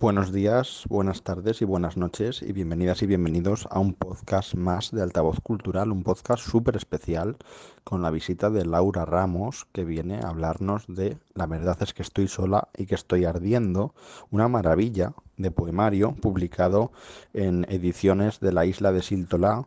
Buenos 0.00 0.32
días, 0.32 0.84
buenas 0.88 1.22
tardes 1.22 1.60
y 1.60 1.64
buenas 1.64 1.96
noches 1.96 2.42
y 2.42 2.52
bienvenidas 2.52 3.02
y 3.02 3.06
bienvenidos 3.06 3.66
a 3.68 3.80
un 3.80 3.94
podcast 3.94 4.54
más 4.54 4.92
de 4.92 5.02
Altavoz 5.02 5.40
Cultural, 5.40 5.90
un 5.90 6.04
podcast 6.04 6.44
súper 6.44 6.76
especial 6.76 7.36
con 7.82 8.00
la 8.00 8.12
visita 8.12 8.48
de 8.48 8.64
Laura 8.64 9.04
Ramos 9.04 9.66
que 9.72 9.84
viene 9.84 10.20
a 10.20 10.28
hablarnos 10.28 10.84
de 10.86 11.18
La 11.34 11.46
verdad 11.46 11.76
es 11.80 11.94
que 11.94 12.02
estoy 12.02 12.28
sola 12.28 12.68
y 12.76 12.86
que 12.86 12.94
estoy 12.94 13.24
ardiendo, 13.24 13.92
una 14.30 14.46
maravilla 14.46 15.14
de 15.36 15.50
poemario 15.50 16.12
publicado 16.12 16.92
en 17.34 17.66
ediciones 17.68 18.38
de 18.38 18.52
la 18.52 18.66
isla 18.66 18.92
de 18.92 19.02
Siltolá, 19.02 19.66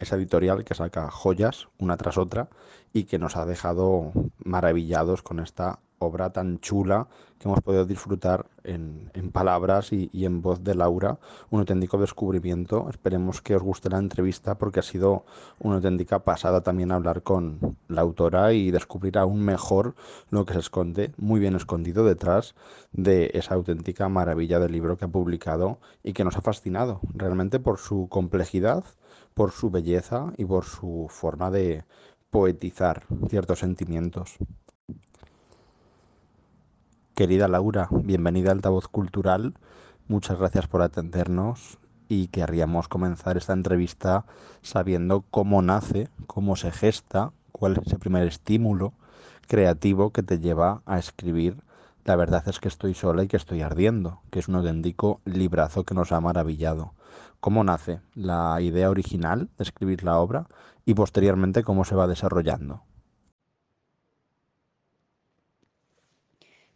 esa 0.00 0.16
editorial 0.16 0.64
que 0.64 0.74
saca 0.74 1.08
joyas 1.08 1.68
una 1.78 1.96
tras 1.96 2.18
otra 2.18 2.48
y 2.92 3.04
que 3.04 3.20
nos 3.20 3.36
ha 3.36 3.46
dejado 3.46 4.10
maravillados 4.44 5.22
con 5.22 5.38
esta 5.38 5.78
obra 5.98 6.30
tan 6.30 6.60
chula 6.60 7.08
que 7.38 7.48
hemos 7.48 7.60
podido 7.60 7.84
disfrutar 7.84 8.46
en, 8.64 9.10
palabras 9.32 9.92
y, 9.92 10.10
y, 10.12 10.24
en 10.24 10.42
voz 10.42 10.64
de 10.64 10.74
Laura, 10.74 11.18
un 11.50 11.60
auténtico 11.60 11.98
descubrimiento. 11.98 12.88
Esperemos 12.90 13.40
que 13.40 13.54
os 13.54 13.62
guste 13.62 13.88
la 13.88 13.98
entrevista 13.98 14.58
porque 14.58 14.80
ha 14.80 14.82
sido 14.82 15.24
una 15.60 15.76
auténtica 15.76 16.20
pasada 16.20 16.62
también 16.62 16.90
hablar 16.90 17.22
con 17.22 17.76
la 17.88 18.00
autora 18.00 18.52
y 18.52 18.70
descubrir 18.70 19.18
aún 19.18 19.42
mejor 19.42 19.94
lo 20.30 20.44
que 20.44 20.54
se 20.54 20.60
esconde, 20.60 21.12
muy 21.16 21.38
bien 21.38 21.54
escondido 21.54 22.04
detrás 22.04 22.54
de 22.92 23.30
esa 23.34 23.54
auténtica 23.54 24.08
maravilla 24.08 24.58
del 24.58 24.72
libro 24.72 24.96
que 24.96 25.04
ha 25.04 25.08
publicado 25.08 25.78
y 26.02 26.12
que 26.12 26.24
nos 26.24 26.36
ha 26.36 26.40
fascinado 26.40 27.00
realmente 27.14 27.60
por 27.60 27.78
su 27.78 28.08
complejidad, 28.08 28.84
por 29.34 29.52
su 29.52 29.70
belleza 29.70 30.32
y 30.36 30.44
por 30.44 30.64
su 30.64 31.06
forma 31.08 31.50
de 31.50 31.84
poetizar 32.30 33.04
ciertos 33.28 33.60
sentimientos. 33.60 34.36
Querida 37.18 37.48
Laura, 37.48 37.88
bienvenida 37.90 38.50
a 38.50 38.52
Altavoz 38.52 38.86
Cultural. 38.86 39.54
Muchas 40.06 40.38
gracias 40.38 40.68
por 40.68 40.82
atendernos 40.82 41.78
y 42.08 42.28
querríamos 42.28 42.86
comenzar 42.86 43.36
esta 43.36 43.54
entrevista 43.54 44.24
sabiendo 44.62 45.24
cómo 45.28 45.60
nace, 45.60 46.06
cómo 46.28 46.54
se 46.54 46.70
gesta, 46.70 47.32
cuál 47.50 47.72
es 47.72 47.88
ese 47.88 47.98
primer 47.98 48.28
estímulo 48.28 48.92
creativo 49.48 50.12
que 50.12 50.22
te 50.22 50.38
lleva 50.38 50.82
a 50.86 51.00
escribir 51.00 51.56
La 52.04 52.14
verdad 52.14 52.44
es 52.46 52.60
que 52.60 52.68
estoy 52.68 52.94
sola 52.94 53.24
y 53.24 53.26
que 53.26 53.36
estoy 53.36 53.62
ardiendo, 53.62 54.20
que 54.30 54.38
es 54.38 54.46
un 54.46 54.54
auténtico 54.54 55.20
librazo 55.24 55.82
que 55.82 55.96
nos 55.96 56.12
ha 56.12 56.20
maravillado. 56.20 56.92
¿Cómo 57.40 57.64
nace 57.64 57.98
la 58.14 58.60
idea 58.60 58.90
original 58.90 59.48
de 59.58 59.64
escribir 59.64 60.04
la 60.04 60.20
obra 60.20 60.46
y 60.86 60.94
posteriormente 60.94 61.64
cómo 61.64 61.84
se 61.84 61.96
va 61.96 62.06
desarrollando? 62.06 62.84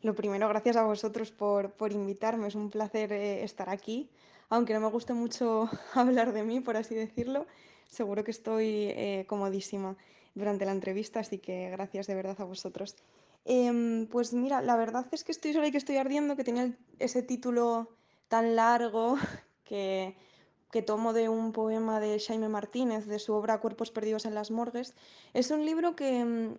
Lo 0.03 0.17
primero, 0.17 0.49
gracias 0.49 0.77
a 0.77 0.83
vosotros 0.83 1.31
por, 1.31 1.71
por 1.73 1.93
invitarme. 1.93 2.49
Es 2.49 2.57
un 2.57 2.71
placer 2.71 3.13
eh, 3.13 3.45
estar 3.45 3.71
aquí. 3.71 4.11
Aunque 4.49 4.75
no 4.75 4.81
me 4.81 4.89
guste 4.89 5.13
mucho 5.15 5.71
hablar 5.95 6.33
de 6.33 6.43
mí, 6.43 6.61
por 6.61 6.77
así 6.77 6.95
decirlo, 6.95 7.47
seguro 7.89 8.25
que 8.25 8.33
estoy 8.33 8.87
eh, 8.91 9.25
comodísima 9.29 9.97
durante 10.35 10.65
la 10.65 10.73
entrevista, 10.73 11.21
así 11.21 11.39
que 11.39 11.71
gracias 11.71 12.09
de 12.09 12.17
verdad 12.17 12.37
a 12.41 12.45
vosotros. 12.45 12.97
Eh, 13.45 14.09
pues 14.11 14.33
mira, 14.33 14.61
la 14.61 14.77
verdad 14.77 15.07
es 15.13 15.23
que 15.23 15.33
estoy 15.33 15.53
sola 15.53 15.69
y 15.69 15.71
que 15.71 15.79
estoy 15.79 15.97
ardiendo, 15.97 16.37
que 16.37 16.45
tenía 16.45 16.77
ese 16.99 17.23
título 17.23 17.89
tan 18.27 18.57
largo 18.57 19.17
que, 19.65 20.17
que 20.73 20.83
tomo 20.83 21.13
de 21.13 21.29
un 21.29 21.53
poema 21.53 22.01
de 22.01 22.19
Jaime 22.19 22.49
Martínez, 22.49 23.07
de 23.07 23.21
su 23.21 23.35
obra 23.35 23.61
Cuerpos 23.61 23.93
Perdidos 23.93 24.27
en 24.27 24.35
las 24.35 24.51
Morgues. 24.51 24.95
Es 25.33 25.53
un 25.53 25.65
libro 25.65 25.95
que 25.95 26.25
mm, 26.25 26.55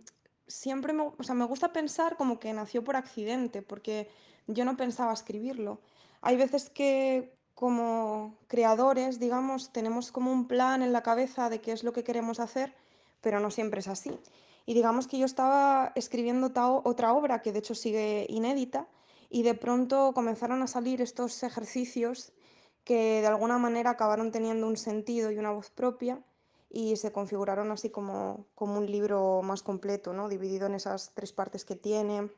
siempre 0.47 0.93
me, 0.93 1.03
o 1.03 1.23
sea, 1.23 1.35
me 1.35 1.45
gusta 1.45 1.73
pensar 1.73 2.17
como 2.17 2.39
que 2.39 2.53
nació 2.53 2.83
por 2.83 2.95
accidente, 2.95 3.61
porque 3.61 4.09
yo 4.47 4.65
no 4.65 4.77
pensaba 4.77 5.13
escribirlo. 5.13 5.81
Hay 6.21 6.37
veces 6.37 6.69
que 6.69 7.35
como 7.55 8.35
creadores, 8.47 9.19
digamos, 9.19 9.71
tenemos 9.71 10.11
como 10.11 10.31
un 10.31 10.47
plan 10.47 10.81
en 10.81 10.91
la 10.91 11.03
cabeza 11.03 11.49
de 11.49 11.61
qué 11.61 11.71
es 11.71 11.83
lo 11.83 11.93
que 11.93 12.03
queremos 12.03 12.39
hacer, 12.39 12.73
pero 13.21 13.39
no 13.39 13.51
siempre 13.51 13.79
es 13.79 13.87
así. 13.87 14.19
Y 14.65 14.73
digamos 14.73 15.07
que 15.07 15.17
yo 15.17 15.25
estaba 15.25 15.91
escribiendo 15.95 16.51
otra 16.83 17.13
obra 17.13 17.41
que 17.41 17.51
de 17.51 17.59
hecho 17.59 17.75
sigue 17.75 18.25
inédita 18.29 18.87
y 19.29 19.43
de 19.43 19.55
pronto 19.55 20.13
comenzaron 20.13 20.61
a 20.61 20.67
salir 20.67 21.01
estos 21.01 21.43
ejercicios 21.43 22.33
que 22.83 23.21
de 23.21 23.27
alguna 23.27 23.57
manera 23.57 23.91
acabaron 23.91 24.31
teniendo 24.31 24.67
un 24.67 24.77
sentido 24.77 25.31
y 25.31 25.37
una 25.37 25.51
voz 25.51 25.69
propia 25.69 26.21
y 26.73 26.97
se 26.97 27.11
configuraron 27.11 27.71
así 27.71 27.91
como, 27.91 28.47
como 28.55 28.79
un 28.79 28.91
libro 28.91 29.41
más 29.43 29.61
completo, 29.61 30.11
¿no? 30.11 30.27
dividido 30.27 30.65
en 30.65 30.73
esas 30.73 31.11
tres 31.13 31.31
partes 31.31 31.63
que 31.63 31.75
tiene 31.75 32.29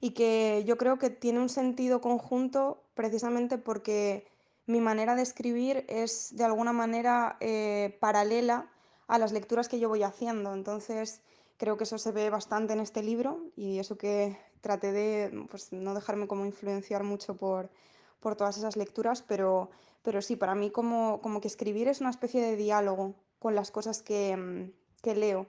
y 0.00 0.10
que 0.12 0.62
yo 0.66 0.78
creo 0.78 0.98
que 0.98 1.10
tiene 1.10 1.40
un 1.40 1.48
sentido 1.48 2.00
conjunto 2.00 2.80
precisamente 2.94 3.58
porque 3.58 4.24
mi 4.66 4.80
manera 4.80 5.16
de 5.16 5.22
escribir 5.22 5.84
es 5.88 6.36
de 6.36 6.44
alguna 6.44 6.72
manera 6.72 7.36
eh, 7.40 7.98
paralela 8.00 8.70
a 9.08 9.18
las 9.18 9.32
lecturas 9.32 9.68
que 9.68 9.80
yo 9.80 9.88
voy 9.88 10.04
haciendo. 10.04 10.54
Entonces 10.54 11.20
creo 11.56 11.76
que 11.76 11.84
eso 11.84 11.98
se 11.98 12.12
ve 12.12 12.30
bastante 12.30 12.72
en 12.72 12.80
este 12.80 13.02
libro 13.02 13.40
y 13.56 13.80
eso 13.80 13.98
que 13.98 14.38
traté 14.60 14.92
de 14.92 15.46
pues, 15.50 15.72
no 15.72 15.92
dejarme 15.92 16.28
como 16.28 16.46
influenciar 16.46 17.02
mucho 17.02 17.36
por, 17.36 17.68
por 18.20 18.36
todas 18.36 18.56
esas 18.56 18.76
lecturas, 18.76 19.22
pero, 19.22 19.70
pero 20.04 20.20
sí, 20.20 20.36
para 20.36 20.54
mí 20.54 20.70
como, 20.70 21.20
como 21.22 21.40
que 21.40 21.48
escribir 21.48 21.88
es 21.88 22.00
una 22.00 22.10
especie 22.10 22.42
de 22.42 22.56
diálogo 22.56 23.14
con 23.38 23.54
las 23.54 23.70
cosas 23.70 24.02
que, 24.02 24.36
mm, 24.36 24.70
que 25.02 25.16
leo. 25.16 25.46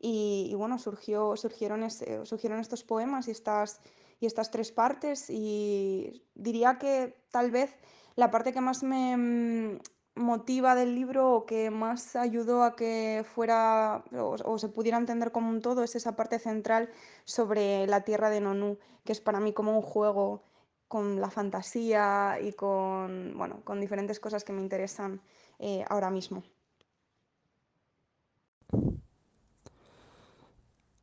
Y, 0.00 0.54
bueno, 0.56 0.78
surgió, 0.78 1.36
surgieron, 1.36 1.82
ese, 1.82 2.24
surgieron 2.24 2.60
estos 2.60 2.84
poemas 2.84 3.28
y 3.28 3.32
estas, 3.32 3.80
y 4.20 4.26
estas 4.26 4.50
tres 4.50 4.70
partes 4.70 5.28
y 5.28 6.22
diría 6.34 6.78
que 6.78 7.16
tal 7.30 7.50
vez 7.50 7.74
la 8.14 8.30
parte 8.30 8.52
que 8.52 8.60
más 8.60 8.82
me 8.82 9.16
mm, 9.16 9.80
motiva 10.14 10.74
del 10.74 10.94
libro 10.94 11.34
o 11.34 11.46
que 11.46 11.70
más 11.70 12.14
ayudó 12.14 12.62
a 12.62 12.76
que 12.76 13.24
fuera 13.34 14.04
o, 14.12 14.36
o, 14.44 14.58
se 14.58 14.68
pudiera 14.68 14.98
entender 14.98 15.32
como 15.32 15.50
un 15.50 15.60
todo 15.60 15.82
es 15.82 15.96
esa 15.96 16.14
parte 16.14 16.38
central 16.38 16.90
sobre 17.24 17.86
la 17.86 18.02
tierra 18.02 18.30
de 18.30 18.40
Nonú, 18.40 18.78
que 19.04 19.12
es 19.12 19.20
para 19.20 19.40
mí 19.40 19.52
como 19.52 19.76
un 19.76 19.82
juego 19.82 20.42
con 20.88 21.20
la 21.20 21.30
fantasía 21.30 22.38
y 22.40 22.52
con, 22.52 23.34
bueno, 23.36 23.60
con 23.64 23.80
diferentes 23.80 24.20
cosas 24.20 24.44
que 24.44 24.52
me 24.52 24.60
interesan 24.60 25.20
eh, 25.58 25.84
ahora 25.88 26.10
mismo. 26.10 26.42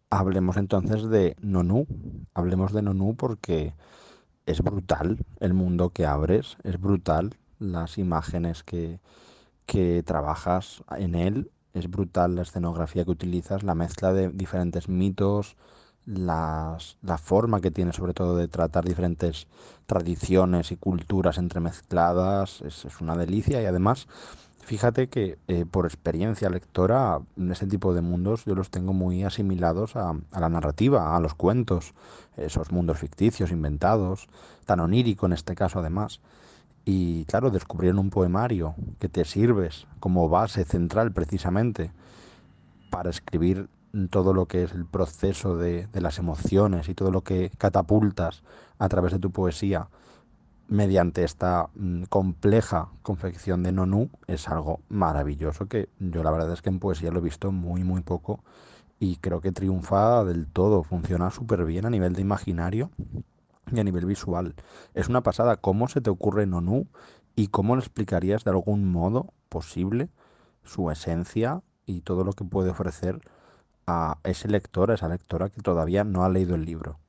Hablemos 0.10 0.58
entonces 0.58 1.10
de 1.10 1.36
Nonú. 1.42 1.88
Hablemos 2.34 2.72
de 2.72 2.84
Nonú 2.84 3.16
porque 3.16 3.74
es 4.46 4.62
brutal 4.62 5.26
el 5.40 5.54
mundo 5.54 5.90
que 5.90 6.06
abres, 6.06 6.58
es 6.64 6.80
brutal 6.80 7.38
las 7.60 7.98
imágenes 7.98 8.64
que, 8.64 9.00
que 9.66 10.04
trabajas 10.04 10.84
en 10.98 11.16
él, 11.16 11.52
es 11.74 11.90
brutal 11.90 12.36
la 12.36 12.42
escenografía 12.44 13.06
que 13.06 13.12
utilizas, 13.12 13.64
la 13.64 13.76
mezcla 13.76 14.14
de 14.14 14.30
diferentes 14.30 14.90
mitos, 14.90 15.56
las, 16.06 16.98
la 17.02 17.18
forma 17.18 17.62
que 17.62 17.72
tiene 17.72 17.94
sobre 17.94 18.14
todo 18.14 18.36
de 18.36 18.48
tratar 18.48 18.86
diferentes 18.86 19.48
tradiciones 19.86 20.72
y 20.72 20.78
culturas 20.78 21.38
entremezcladas, 21.38 22.62
es, 22.62 22.86
es 22.86 23.02
una 23.02 23.16
delicia 23.16 23.62
y 23.62 23.66
además 23.66 24.08
Fíjate 24.66 25.10
que 25.10 25.38
eh, 25.50 25.66
por 25.70 25.86
experiencia 25.86 26.50
lectora, 26.50 27.20
ese 27.52 27.68
tipo 27.68 27.94
de 27.94 28.02
mundos 28.02 28.46
yo 28.46 28.56
los 28.56 28.70
tengo 28.70 28.94
muy 28.94 29.24
asimilados 29.24 29.98
a, 29.98 30.16
a, 30.32 30.40
la 30.40 30.48
narrativa, 30.48 31.18
a 31.18 31.20
los 31.20 31.34
cuentos, 31.34 31.94
esos 32.38 32.72
mundos 32.72 32.98
ficticios, 32.98 33.52
inventados, 33.52 34.30
tan 34.66 34.80
onírico 34.80 35.26
en 35.26 35.34
este 35.34 35.54
caso 35.54 35.80
además. 35.80 36.22
Y 36.86 37.26
claro, 37.26 37.50
descubrir 37.50 37.92
en 37.92 38.00
un 38.00 38.10
poemario 38.10 38.76
que 39.00 39.10
te 39.10 39.26
sirves 39.26 39.86
como 40.00 40.30
base 40.30 40.64
central 40.64 41.12
precisamente 41.12 41.92
para 42.90 43.10
escribir 43.10 43.68
todo 44.10 44.34
lo 44.34 44.48
que 44.48 44.64
es 44.64 44.72
el 44.72 44.86
proceso 44.86 45.56
de, 45.56 45.88
las 45.94 46.18
emociones 46.18 46.90
y 46.90 46.96
todo 46.96 47.12
lo 47.12 47.22
que 47.22 47.52
catapultas 47.58 48.44
a 48.80 48.90
través 48.90 49.14
de 49.14 49.20
tu 49.20 49.32
poesía 49.32 49.88
mediante 50.68 51.24
esta 51.24 51.70
mm, 51.76 52.04
compleja 52.04 52.90
confección 53.04 53.62
de 53.62 53.72
Nonú 53.72 54.10
es 54.28 54.48
algo 54.48 54.80
maravilloso 54.90 55.68
que 55.68 55.90
yo 56.00 56.24
la 56.24 56.32
verdad 56.32 56.52
es 56.54 56.62
que 56.62 56.70
en 56.70 56.80
poesía 56.80 57.12
lo 57.12 57.20
he 57.20 57.24
visto 57.24 57.52
muy 57.52 57.84
muy 57.84 58.02
poco 58.02 58.44
y 59.00 59.18
creo 59.18 59.42
que 59.42 59.52
triunfa 59.52 60.24
del 60.24 60.48
todo, 60.48 60.84
funciona 60.84 61.30
súper 61.30 61.66
bien 61.66 61.86
a 61.86 61.90
nivel 61.90 62.14
de 62.14 62.22
imaginario 62.22 62.90
y 63.72 63.80
a 63.80 63.84
nivel 63.84 64.06
visual. 64.06 64.56
Es 64.94 65.10
una 65.10 65.22
pasada 65.22 65.58
cómo 65.58 65.88
se 65.90 66.00
te 66.00 66.10
ocurre 66.10 66.46
Nonú 66.46 66.88
y 67.36 67.48
cómo 67.48 67.76
le 67.76 67.82
explicarías 67.82 68.44
de 68.46 68.52
algún 68.52 68.90
modo 68.90 69.34
posible 69.50 70.10
su 70.64 70.90
esencia 70.90 71.62
y 71.86 72.02
todo 72.02 72.24
lo 72.24 72.32
que 72.32 72.46
puede 72.46 72.70
ofrecer 72.70 73.20
a 73.88 74.18
ese 74.24 74.48
lector, 74.48 74.92
a 74.92 74.96
esa 74.96 75.08
lectora 75.08 75.50
que 75.50 75.62
todavía 75.62 76.04
no 76.04 76.24
ha 76.24 76.30
leído 76.30 76.56
el 76.56 76.66
libro. 76.66 77.00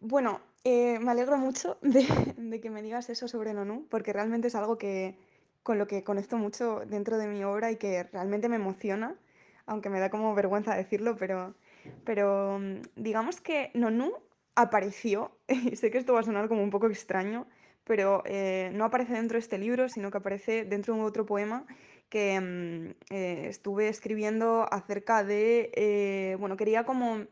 Bueno, 0.00 0.40
eh, 0.64 0.98
me 0.98 1.10
alegro 1.10 1.36
mucho 1.36 1.78
de, 1.82 2.60
que 2.60 2.70
me 2.70 2.82
digas 2.82 3.10
eso 3.10 3.28
sobre 3.28 3.54
Nonú, 3.54 3.86
porque 3.90 4.12
realmente 4.12 4.48
es 4.48 4.54
algo 4.54 4.78
que, 4.78 5.18
con 5.62 5.78
lo 5.78 5.86
que 5.86 6.04
conecto 6.04 6.36
mucho 6.36 6.80
dentro 6.86 7.18
de 7.18 7.28
mi 7.28 7.44
obra 7.44 7.70
y 7.70 7.76
que 7.76 8.04
realmente 8.04 8.48
me 8.48 8.56
emociona, 8.56 9.14
aunque 9.66 9.90
me 9.90 10.00
da 10.00 10.10
como 10.10 10.34
vergüenza 10.34 10.74
decirlo, 10.74 11.16
pero, 11.16 11.54
pero 12.04 12.58
mm, 12.58 12.82
digamos 12.96 13.40
que 13.40 13.70
Nonú 13.74 14.12
apareció, 14.54 15.32
y 15.48 15.76
sé 15.76 15.90
que 15.90 15.98
esto 15.98 16.14
va 16.14 16.20
a 16.20 16.24
sonar 16.24 16.48
como 16.48 16.62
un 16.62 16.70
poco 16.70 16.86
extraño, 16.86 17.46
pero 17.84 18.22
eh, 18.26 18.70
no 18.74 18.84
aparece 18.84 19.14
dentro 19.14 19.36
de 19.36 19.40
este 19.40 19.58
libro, 19.58 19.88
sino 19.88 20.10
que 20.10 20.18
aparece 20.18 20.64
dentro 20.64 20.94
de 20.94 21.02
otro 21.02 21.26
poema 21.26 21.66
que 22.10 22.38
mm, 22.40 23.14
eh, 23.14 23.46
estuve 23.48 23.88
escribiendo 23.88 24.66
acerca 24.70 25.24
de, 25.24 25.70
eh, 25.74 26.36
bueno, 26.38 26.56
quería 26.56 26.84
como 26.84 27.24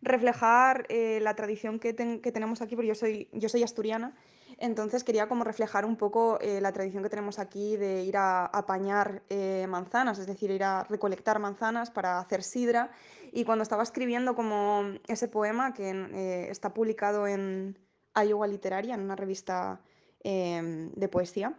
reflejar 0.00 0.86
eh, 0.88 1.18
la 1.20 1.34
tradición 1.36 1.78
que, 1.78 1.92
ten- 1.92 2.20
que 2.22 2.32
tenemos 2.32 2.62
aquí, 2.62 2.74
porque 2.76 2.88
yo 2.88 2.94
soy, 2.94 3.28
yo 3.32 3.48
soy 3.50 3.62
asturiana, 3.62 4.14
entonces 4.58 5.04
quería 5.04 5.28
como 5.28 5.44
reflejar 5.44 5.84
un 5.84 5.96
poco 5.96 6.38
la 6.42 6.72
tradición 6.72 7.02
que 7.02 7.08
tenemos 7.08 7.38
aquí 7.38 7.76
de 7.78 8.02
ir 8.02 8.16
a, 8.18 8.44
apañar 8.46 9.22
eh, 9.30 9.66
manzanas, 9.68 10.18
es 10.18 10.26
decir, 10.26 10.50
ir 10.50 10.64
a 10.64 10.84
recolectar 10.84 11.38
manzanas 11.38 11.90
para 11.90 12.18
hacer 12.18 12.42
sidra. 12.42 12.90
Y 13.32 13.44
cuando 13.44 13.62
estaba 13.62 13.82
escribiendo 13.82 14.34
como 14.34 14.82
ese 15.08 15.28
poema, 15.28 15.72
que 15.72 16.48
está 16.50 16.74
publicado 16.74 17.26
en 17.26 17.78
Iowa 18.14 18.46
Literaria, 18.48 18.94
en 18.94 19.00
una 19.00 19.16
revista 19.16 19.80
em, 20.22 20.90
de 20.92 21.08
poesía, 21.08 21.58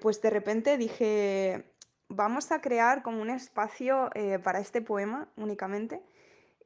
pues 0.00 0.20
de 0.22 0.30
repente 0.30 0.76
dije, 0.76 1.71
vamos 2.14 2.52
a 2.52 2.60
crear 2.60 3.02
como 3.02 3.20
un 3.20 3.30
espacio 3.30 4.10
eh, 4.14 4.38
para 4.38 4.60
este 4.60 4.80
poema 4.80 5.28
únicamente 5.36 6.02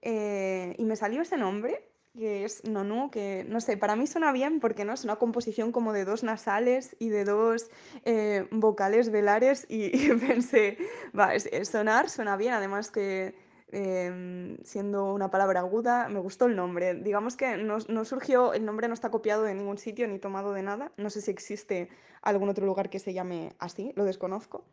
eh, 0.03 0.75
y 0.79 0.85
me 0.85 0.97
salió 0.97 1.23
ese 1.23 1.37
nombre, 1.37 1.83
que 2.17 2.45
es 2.45 2.65
Nonú, 2.65 3.11
que 3.11 3.45
no 3.49 3.61
sé, 3.61 3.77
para 3.77 3.97
mí 3.97 4.07
suena 4.07 4.33
bien 4.33 4.61
porque 4.61 4.85
no 4.85 4.93
es 4.93 5.05
una 5.05 5.17
composición 5.17 5.73
como 5.73 5.93
de 5.93 6.05
dos 6.05 6.23
nasales 6.23 6.97
y 6.99 7.09
de 7.09 7.25
dos 7.25 7.71
eh, 8.05 8.47
vocales 8.51 9.11
velares 9.11 9.67
y, 9.69 9.97
y 9.97 10.09
pensé, 10.29 10.79
va, 11.19 11.35
es 11.35 11.69
sonar 11.69 12.09
suena 12.09 12.37
bien, 12.37 12.55
además 12.55 12.91
que 12.91 13.35
em, 13.73 14.57
siendo 14.63 15.13
una 15.13 15.31
palabra 15.31 15.61
aguda, 15.61 16.09
me 16.09 16.21
gustó 16.21 16.47
el 16.47 16.57
nombre. 16.57 16.95
Digamos 16.95 17.37
que 17.37 17.57
no, 17.57 17.79
no 17.89 18.05
surgió, 18.05 18.53
el 18.55 18.65
nombre 18.65 18.89
no 18.89 18.95
está 18.95 19.11
copiado 19.11 19.43
de 19.43 19.55
ningún 19.55 19.79
sitio 19.79 20.07
ni 20.07 20.19
tomado 20.19 20.53
de 20.53 20.63
nada. 20.63 20.93
No 20.97 21.11
sé 21.11 21.21
si 21.21 21.31
existe 21.31 21.89
algún 22.23 22.49
otro 22.49 22.65
lugar 22.65 22.91
que 22.91 23.01
se 23.01 23.13
llame 23.13 23.53
así, 23.59 23.93
lo 23.97 24.05
desconozco. 24.05 24.65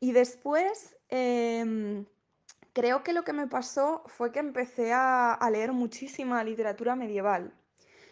Y 0.00 0.12
después... 0.12 0.96
em, 1.08 2.06
Creo 2.72 3.02
que 3.02 3.12
lo 3.12 3.24
que 3.24 3.32
me 3.32 3.48
pasó 3.48 4.04
fue 4.06 4.30
que 4.30 4.38
empecé 4.38 4.92
a, 4.92 5.34
a 5.34 5.50
leer 5.50 5.72
muchísima 5.72 6.44
literatura 6.44 6.94
medieval. 6.94 7.52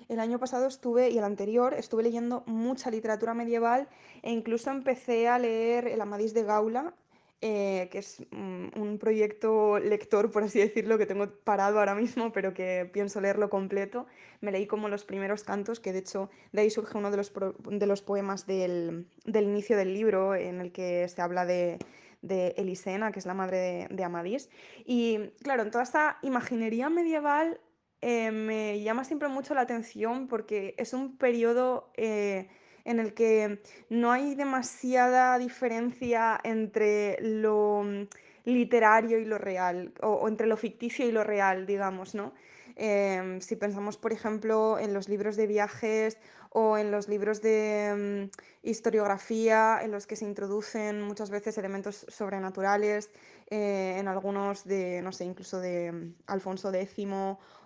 El 0.09 0.19
año 0.19 0.41
pasado 0.41 0.67
estuve, 0.67 1.11
y 1.11 1.19
el 1.19 1.23
anterior, 1.23 1.75
estuve 1.75 2.03
leyendo 2.03 2.43
mucha 2.47 2.91
literatura 2.91 3.35
medieval 3.35 3.89
e 4.23 4.33
incluso 4.33 4.71
empecé 4.71 5.29
a 5.29 5.39
leer 5.39 5.87
El 5.87 6.01
Amadís 6.01 6.35
de 6.35 6.43
Gaula, 6.43 6.93
eh, 7.41 7.89
que 7.91 7.99
es 7.99 8.21
mm, 8.31 8.81
un 8.81 8.99
proyecto 8.99 9.79
lector, 9.79 10.31
por 10.31 10.43
así 10.43 10.59
decirlo, 10.59 10.99
que 10.99 11.07
tengo 11.07 11.31
parado 11.45 11.79
ahora 11.79 11.95
mismo, 11.95 12.33
pero 12.33 12.55
que 12.55 12.89
pienso 12.93 13.21
leerlo 13.21 13.51
completo. 13.51 14.07
Me 14.41 14.53
leí 14.53 14.67
como 14.67 14.89
los 14.89 15.05
primeros 15.05 15.45
cantos, 15.45 15.81
que 15.81 15.93
de 15.93 16.01
hecho 16.01 16.31
de 16.53 16.63
ahí 16.63 16.71
surge 16.71 16.99
uno 16.99 17.11
de 17.11 17.17
los, 17.19 17.33
de 17.71 17.87
los 17.87 18.03
poemas 18.03 18.47
del, 18.47 19.07
del 19.25 19.45
inicio 19.45 19.77
del 19.77 19.95
libro, 19.95 20.35
en 20.35 20.61
el 20.61 20.73
que 20.73 21.07
se 21.09 21.23
habla 21.23 21.45
de, 21.47 21.79
de 22.23 22.55
Elisena, 22.57 23.13
que 23.13 23.19
es 23.19 23.27
la 23.27 23.35
madre 23.35 23.59
de, 23.59 23.89
de 23.95 24.05
Amadís. 24.05 24.51
Y 24.85 25.31
claro, 25.43 25.63
en 25.63 25.71
toda 25.71 25.85
esta 25.85 26.19
imaginería 26.23 26.91
medieval 26.91 27.61
eh, 28.01 28.31
me 28.31 28.81
llama 28.81 29.05
siempre 29.05 29.29
mucho 29.29 29.55
la 29.55 29.63
atención 29.63 30.29
porque 30.29 30.75
es 30.79 30.93
un 30.93 31.17
periodo 31.17 31.91
eh, 31.97 32.49
en 32.89 33.01
el 33.01 33.13
que 33.13 33.61
no 33.91 34.13
hay 34.13 34.35
demasiada 34.35 35.39
diferencia 35.39 36.41
entre 36.43 37.19
lo 37.21 37.83
mm, 37.85 38.07
literario 38.47 39.19
y 39.19 39.27
lo 39.27 39.37
real, 39.37 39.93
o, 40.01 40.27
entre 40.27 40.47
lo 40.47 40.57
ficticio 40.57 41.07
y 41.07 41.13
lo 41.13 41.23
real, 41.23 41.67
digamos, 41.67 42.15
¿no? 42.15 42.33
Em, 42.77 43.41
si 43.41 43.57
pensamos, 43.57 43.99
por 43.99 44.13
ejemplo, 44.13 44.79
en 44.79 44.95
los 44.95 45.09
libros 45.09 45.37
de 45.37 45.47
viajes 45.47 46.17
o 46.51 46.79
en 46.79 46.91
los 46.91 47.09
libros 47.09 47.43
de 47.43 48.31
mm, 48.33 48.67
historiografía, 48.67 49.81
en 49.83 49.91
los 49.91 50.07
que 50.07 50.17
se 50.17 50.25
introducen 50.25 51.03
muchas 51.03 51.29
veces 51.29 51.59
elementos 51.59 52.07
sobrenaturales, 52.09 53.11
eh, 53.51 53.97
en 53.99 54.09
algunos 54.09 54.65
de, 54.65 55.03
no 55.03 55.13
sé, 55.13 55.25
incluso 55.27 55.61
de 55.61 55.93
mm, 55.93 56.15
Alfonso 56.27 56.73
X 56.73 57.07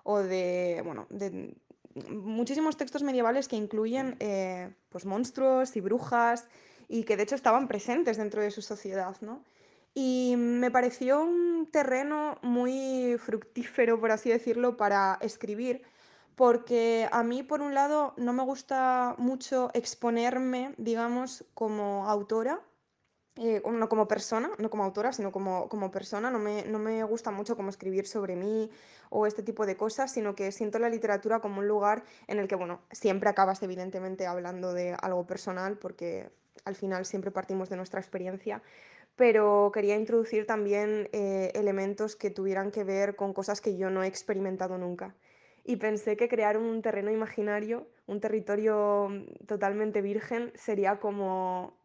o 0.03 0.19
de, 0.19 0.83
bueno, 0.85 1.07
de 1.11 1.55
muchísimos 2.11 2.77
textos 2.77 3.03
medievales 3.03 3.49
que 3.49 3.57
incluyen 3.57 4.17
eh, 4.21 4.73
pues 4.91 5.05
monstruos 5.07 5.77
y 5.77 5.81
brujas 5.81 6.47
y 6.89 7.05
que 7.05 7.17
de 7.17 7.25
hecho 7.25 7.35
estaban 7.35 7.69
presentes 7.69 8.17
dentro 8.17 8.43
de 8.43 8.51
su 8.51 8.63
sociedad, 8.63 9.17
¿no? 9.21 9.43
Y 9.95 10.35
me 10.37 10.71
pareció 10.71 11.23
un 11.23 11.69
terreno 11.71 12.39
muy 12.43 13.17
fructífero, 13.19 14.01
por 14.01 14.11
así 14.11 14.31
decirlo, 14.31 14.77
para 14.77 15.19
escribir, 15.21 15.83
porque 16.35 17.09
a 17.13 17.23
mí, 17.23 17.43
por 17.43 17.61
un 17.61 17.75
lado, 17.75 18.15
no 18.17 18.33
me 18.33 18.43
gusta 18.43 19.15
mucho 19.19 19.71
exponerme, 19.75 20.75
digamos, 20.79 21.45
como 21.53 22.09
autora, 22.09 22.61
eh, 23.37 23.63
no 23.65 23.89
como 23.89 24.07
persona, 24.09 24.51
no 24.59 24.69
como 24.69 24.85
autora, 24.85 25.13
sino 25.13 25.33
como, 25.33 25.69
como 25.69 25.91
persona. 25.91 26.31
No 26.31 26.39
me, 26.39 26.65
no 26.65 26.79
me 26.79 27.03
gusta 27.05 27.31
mucho 27.31 27.57
como 27.57 27.71
escribir 27.71 28.07
sobre 28.07 28.37
mí 28.37 28.71
o 29.11 29.27
este 29.27 29.43
tipo 29.43 29.65
de 29.67 29.77
cosas, 29.77 30.13
sino 30.13 30.35
que 30.35 30.53
siento 30.53 30.79
la 30.79 30.89
literatura 30.89 31.41
como 31.41 31.61
un 31.61 31.69
lugar 31.69 32.05
en 32.27 32.39
el 32.39 32.49
que, 32.49 32.57
bueno, 32.57 32.83
siempre 32.91 33.31
acabas 33.31 33.63
evidentemente 33.63 34.27
hablando 34.27 34.73
de 34.75 34.95
algo 35.01 35.27
personal, 35.27 35.79
porque 35.79 36.31
al 36.65 36.75
final 36.75 37.07
siempre 37.07 37.31
partimos 37.31 37.71
de 37.71 37.77
nuestra 37.77 38.01
experiencia, 38.01 38.63
pero 39.17 39.71
quería 39.73 39.97
introducir 39.97 40.47
también 40.47 41.09
eh, 41.13 41.53
elementos 41.55 42.17
que 42.17 42.31
tuvieran 42.31 42.71
que 42.71 42.85
ver 42.85 43.17
con 43.17 43.33
cosas 43.33 43.61
que 43.61 43.77
yo 43.77 43.91
no 43.91 44.03
he 44.03 44.07
experimentado 44.07 44.79
nunca. 44.79 45.15
Y 45.65 45.77
pensé 45.77 46.17
que 46.17 46.29
crear 46.29 46.59
un 46.59 46.83
terreno 46.83 47.11
imaginario, 47.11 47.89
un 48.07 48.21
territorio 48.21 49.09
mm, 49.09 49.47
totalmente 49.47 50.03
virgen, 50.03 50.53
sería 50.55 50.99
como 50.99 51.82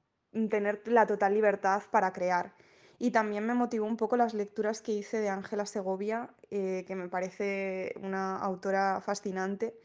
tener 0.49 0.81
la 0.85 1.05
total 1.05 1.33
libertad 1.33 1.81
para 1.91 2.13
crear. 2.13 2.53
Y 2.99 3.11
también 3.11 3.45
me 3.45 3.53
motivó 3.53 3.85
un 3.85 3.97
poco 3.97 4.17
las 4.17 4.33
lecturas 4.33 4.81
que 4.81 4.93
hice 4.93 5.19
de 5.19 5.29
Ángela 5.29 5.65
Segovia, 5.65 6.29
eh, 6.49 6.83
que 6.87 6.95
me 6.95 7.09
parece 7.09 7.93
una 8.01 8.37
autora 8.37 9.01
fascinante. 9.01 9.75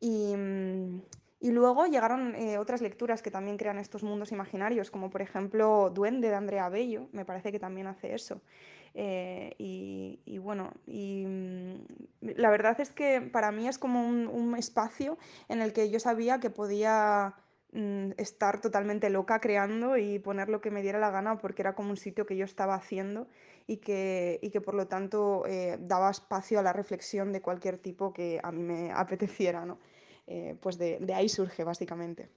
Y, 0.00 0.34
mm, 0.36 1.00
y 1.40 1.50
luego 1.50 1.86
llegaron 1.86 2.34
eh, 2.34 2.58
otras 2.58 2.80
lecturas 2.80 3.22
que 3.22 3.30
también 3.30 3.58
crean 3.58 3.78
estos 3.78 4.02
mundos 4.02 4.32
imaginarios, 4.32 4.90
como 4.90 5.10
por 5.10 5.20
ejemplo 5.22 5.90
Duende 5.90 6.28
de 6.28 6.34
Andrea 6.34 6.68
Bello, 6.70 7.08
me 7.12 7.24
parece 7.24 7.52
que 7.52 7.60
también 7.60 7.86
hace 7.86 8.14
eso. 8.14 8.40
Eh, 8.94 9.54
y, 9.58 10.20
y 10.24 10.38
bueno, 10.38 10.72
y 10.86 11.26
mm, 11.26 11.74
la 12.36 12.48
verdad 12.50 12.80
es 12.80 12.90
que 12.90 13.20
para 13.20 13.52
mí 13.52 13.68
es 13.68 13.78
como 13.78 14.06
un, 14.06 14.26
un 14.26 14.56
espacio 14.56 15.18
en 15.48 15.60
el 15.60 15.74
que 15.74 15.90
yo 15.90 16.00
sabía 16.00 16.40
que 16.40 16.48
podía 16.48 17.34
mm, 17.36 17.45
estar 18.16 18.60
totalmente 18.60 19.10
loca 19.10 19.40
creando 19.40 19.96
y 19.96 20.18
poner 20.18 20.48
lo 20.48 20.60
que 20.60 20.70
me 20.70 20.82
diera 20.82 20.98
la 20.98 21.10
gana 21.10 21.38
porque 21.38 21.62
era 21.62 21.74
como 21.74 21.90
un 21.90 21.96
sitio 21.96 22.26
que 22.26 22.36
yo 22.36 22.44
estaba 22.44 22.74
haciendo 22.74 23.28
y 23.66 23.78
que, 23.78 24.38
y 24.42 24.50
que 24.50 24.60
por 24.60 24.74
lo 24.74 24.86
tanto 24.86 25.44
eh, 25.46 25.76
daba 25.80 26.10
espacio 26.10 26.58
a 26.58 26.62
la 26.62 26.72
reflexión 26.72 27.32
de 27.32 27.42
cualquier 27.42 27.78
tipo 27.78 28.12
que 28.12 28.40
a 28.42 28.52
mí 28.52 28.62
me 28.62 28.92
apeteciera, 28.94 29.66
¿no? 29.66 29.78
Eh, 30.26 30.56
pues 30.60 30.78
de, 30.78 30.98
de 31.00 31.14
ahí 31.14 31.28
surge 31.28 31.64
básicamente. 31.64 32.30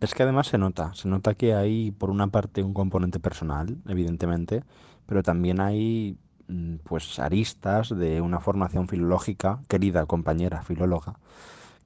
Es 0.00 0.14
que 0.14 0.22
además 0.22 0.46
se 0.46 0.56
nota, 0.56 0.94
se 0.94 1.08
nota 1.08 1.34
que 1.34 1.54
hay 1.54 1.90
por 1.90 2.08
una 2.10 2.28
parte 2.28 2.62
un 2.62 2.72
componente 2.72 3.20
personal, 3.20 3.76
evidentemente, 3.86 4.64
pero 5.04 5.22
también 5.22 5.60
hay 5.60 6.16
mm, 6.16 6.29
pues 6.84 7.18
aristas 7.18 7.90
de 7.90 8.20
una 8.20 8.40
formación 8.40 8.88
filológica, 8.88 9.60
querida 9.68 10.06
compañera 10.06 10.62
filóloga, 10.62 11.16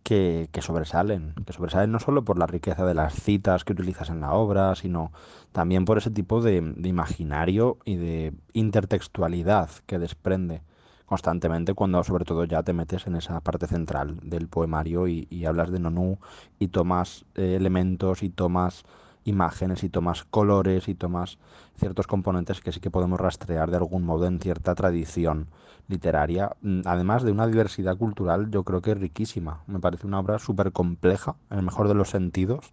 que, 0.02 0.48
que 0.52 0.62
sobresalen, 0.62 1.34
que 1.46 1.52
sobresalen 1.52 1.90
no 1.90 1.98
solo 1.98 2.24
por 2.24 2.38
la 2.38 2.46
riqueza 2.46 2.84
de 2.84 2.94
las 2.94 3.14
citas 3.14 3.64
que 3.64 3.72
utilizas 3.72 4.10
en 4.10 4.20
la 4.20 4.32
obra, 4.32 4.74
sino 4.74 5.12
también 5.52 5.84
por 5.84 5.98
ese 5.98 6.10
tipo 6.10 6.42
de, 6.42 6.60
de 6.60 6.88
imaginario 6.88 7.78
y 7.84 7.96
de 7.96 8.34
intertextualidad 8.52 9.70
que 9.86 9.98
desprende 9.98 10.62
constantemente 11.06 11.74
cuando 11.74 12.02
sobre 12.04 12.24
todo 12.24 12.44
ya 12.44 12.62
te 12.62 12.72
metes 12.72 13.06
en 13.06 13.16
esa 13.16 13.40
parte 13.40 13.66
central 13.66 14.18
del 14.22 14.48
poemario 14.48 15.08
y, 15.08 15.26
y 15.30 15.44
hablas 15.44 15.70
de 15.70 15.80
Nonú 15.80 16.18
y 16.58 16.68
tomas 16.68 17.24
eh, 17.34 17.54
elementos 17.56 18.22
y 18.22 18.30
tomas 18.30 18.84
imágenes 19.24 19.82
y 19.84 19.88
tomas 19.88 20.24
colores 20.24 20.88
y 20.88 20.94
tomas 20.94 21.38
ciertos 21.78 22.06
componentes 22.06 22.60
que 22.60 22.72
sí 22.72 22.80
que 22.80 22.90
podemos 22.90 23.20
rastrear 23.20 23.70
de 23.70 23.76
algún 23.76 24.04
modo 24.04 24.26
en 24.26 24.38
cierta 24.40 24.74
tradición 24.74 25.48
literaria, 25.88 26.56
mm, 26.62 26.82
además 26.84 27.22
de 27.22 27.32
una 27.32 27.46
diversidad 27.46 27.96
cultural 27.96 28.50
yo 28.50 28.64
creo 28.64 28.80
que 28.80 28.94
riquísima. 28.94 29.60
Me 29.66 29.80
parece 29.80 30.06
una 30.06 30.20
obra 30.20 30.38
súper 30.38 30.72
compleja, 30.72 31.36
en 31.50 31.58
el 31.58 31.64
mejor 31.64 31.88
de 31.88 31.94
los 31.94 32.10
sentidos, 32.10 32.72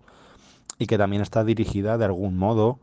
y 0.80 0.88
que 0.88 0.98
también 0.98 1.22
está 1.22 1.44
dirigida 1.44 1.98
de 1.98 2.06
algún 2.06 2.38
modo 2.38 2.80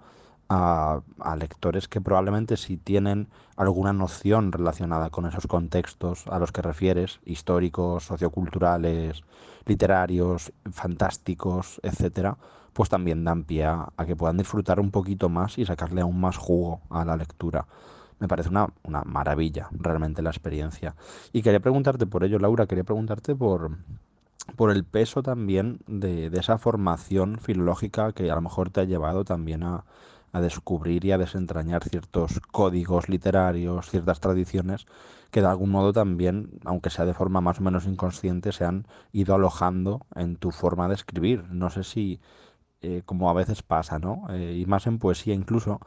a, 0.49 1.02
lectores 1.38 1.88
que 1.88 2.00
probablemente 2.00 2.57
si 2.57 2.76
tienen 2.76 3.28
alguna 3.57 3.93
noción 3.93 4.52
relacionada 4.52 5.11
con 5.11 5.26
esos 5.26 5.47
contextos 5.47 6.26
a 6.28 6.38
los 6.38 6.52
que 6.52 6.62
refieres, 6.62 7.21
históricos, 7.25 8.05
socioculturales, 8.05 9.23
literarios, 9.67 10.52
fantásticos, 10.71 11.81
etcétera, 11.83 12.38
pues 12.73 12.88
también 12.88 13.25
dan 13.25 13.45
pie 13.45 13.67
a, 13.67 13.93
a 13.97 14.07
que 14.07 14.17
puedan 14.17 14.38
disfrutar 14.38 14.81
un 14.81 14.90
poquito 14.90 15.28
más 15.28 15.59
y 15.59 15.67
sacarle 15.67 16.00
aún 16.00 16.21
más 16.21 16.37
jugo 16.37 16.81
a 16.90 17.05
la 17.05 17.17
lectura. 17.17 17.67
Me 18.19 18.26
parece 18.26 18.49
una, 18.49 18.69
una 18.83 19.02
maravilla 19.02 19.69
realmente 19.71 20.23
la 20.23 20.31
experiencia. 20.31 20.95
Y 21.33 21.43
quería 21.43 21.61
preguntarte 21.61 22.07
por 22.07 22.25
ello, 22.25 22.38
Laura, 22.38 22.67
quería 22.67 22.85
preguntarte 22.85 23.35
por, 23.37 23.76
por 24.57 24.71
el 24.71 24.85
peso 24.85 25.23
también 25.23 25.81
de, 25.87 26.31
de 26.31 26.40
esa 26.40 26.59
formación 26.59 27.38
filológica 27.38 28.12
que 28.12 28.31
a 28.31 28.35
lo 28.35 28.40
mejor 28.40 28.71
te 28.71 28.81
ha 28.81 28.85
llevado 28.85 29.25
también 29.25 29.62
a, 29.62 29.85
a 30.32 30.40
descubrir 30.40 31.04
y 31.04 31.12
a 31.12 31.18
desentrañar 31.18 31.85
ciertos 31.85 32.40
códigos 32.52 33.08
literarios, 33.08 33.90
ciertas 33.90 34.20
tradiciones 34.20 34.87
que 35.30 35.40
de 35.42 35.47
algún 35.49 35.70
modo 35.70 35.92
también, 35.92 36.50
aunque 36.64 36.90
sea 36.90 37.04
de 37.04 37.14
forma 37.14 37.40
más 37.40 37.61
o 37.61 37.62
menos 37.62 37.87
inconsciente, 37.87 38.52
se 38.52 38.64
han 38.64 38.87
ido 39.12 39.35
alojando 39.35 40.06
en 40.14 40.37
tu 40.37 40.50
forma 40.50 40.88
de 40.88 40.94
escribir. 40.94 41.44
No 41.50 41.70
sé 41.70 41.85
si, 41.85 42.20
eh, 42.82 43.02
como 43.04 43.30
a 43.30 43.35
veces 43.35 43.62
pasa, 43.62 43.99
¿no? 43.99 44.26
Eh, 44.30 44.56
y 44.58 44.66
más 44.66 44.87
en 44.87 44.99
poesía 44.99 45.35
incluso, 45.35 45.80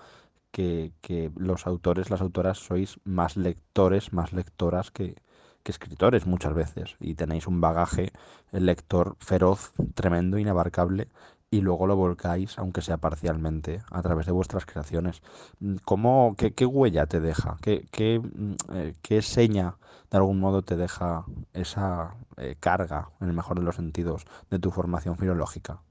que, 0.51 0.93
que 1.01 1.31
los 1.37 1.67
autores, 1.67 2.09
las 2.09 2.21
autoras 2.21 2.57
sois 2.59 2.99
más 3.05 3.37
lectores, 3.37 4.13
más 4.13 4.33
lectoras 4.33 4.91
que, 4.91 5.15
que 5.63 5.71
escritores 5.71 6.25
muchas 6.25 6.53
veces. 6.53 6.95
Y 6.99 7.15
tenéis 7.15 7.47
un 7.47 7.61
bagaje, 7.61 8.11
el 8.51 8.65
lector 8.65 9.15
feroz, 9.19 9.73
tremendo, 9.95 10.37
inabarcable, 10.37 11.07
y 11.53 11.59
luego 11.59 11.85
lo 11.85 11.97
volcáis, 11.97 12.57
aunque 12.57 12.81
sea 12.81 12.97
parcialmente, 12.97 13.81
a 13.91 14.01
través 14.01 14.25
de 14.25 14.31
vuestras 14.31 14.65
creaciones. 14.65 15.21
Mm, 15.59 15.75
¿Cómo, 15.83 16.35
qué, 16.37 16.65
huella 16.65 17.05
te 17.07 17.19
deja? 17.19 17.57
¿Qué, 17.61 17.85
qué, 17.91 18.19
mm, 18.19 18.55
eh, 18.73 18.93
qué 19.01 19.21
seña 19.21 19.75
de 20.09 20.17
algún 20.17 20.39
modo 20.39 20.61
te 20.61 20.77
deja 20.77 21.25
esa 21.53 22.15
eh, 22.37 22.55
carga, 22.57 23.09
en 23.19 23.27
el 23.27 23.33
mejor 23.33 23.59
de 23.59 23.65
los 23.65 23.75
sentidos, 23.75 24.25
de 24.49 24.59
tu 24.59 24.71
formación 24.71 25.17
filológica? 25.17 25.81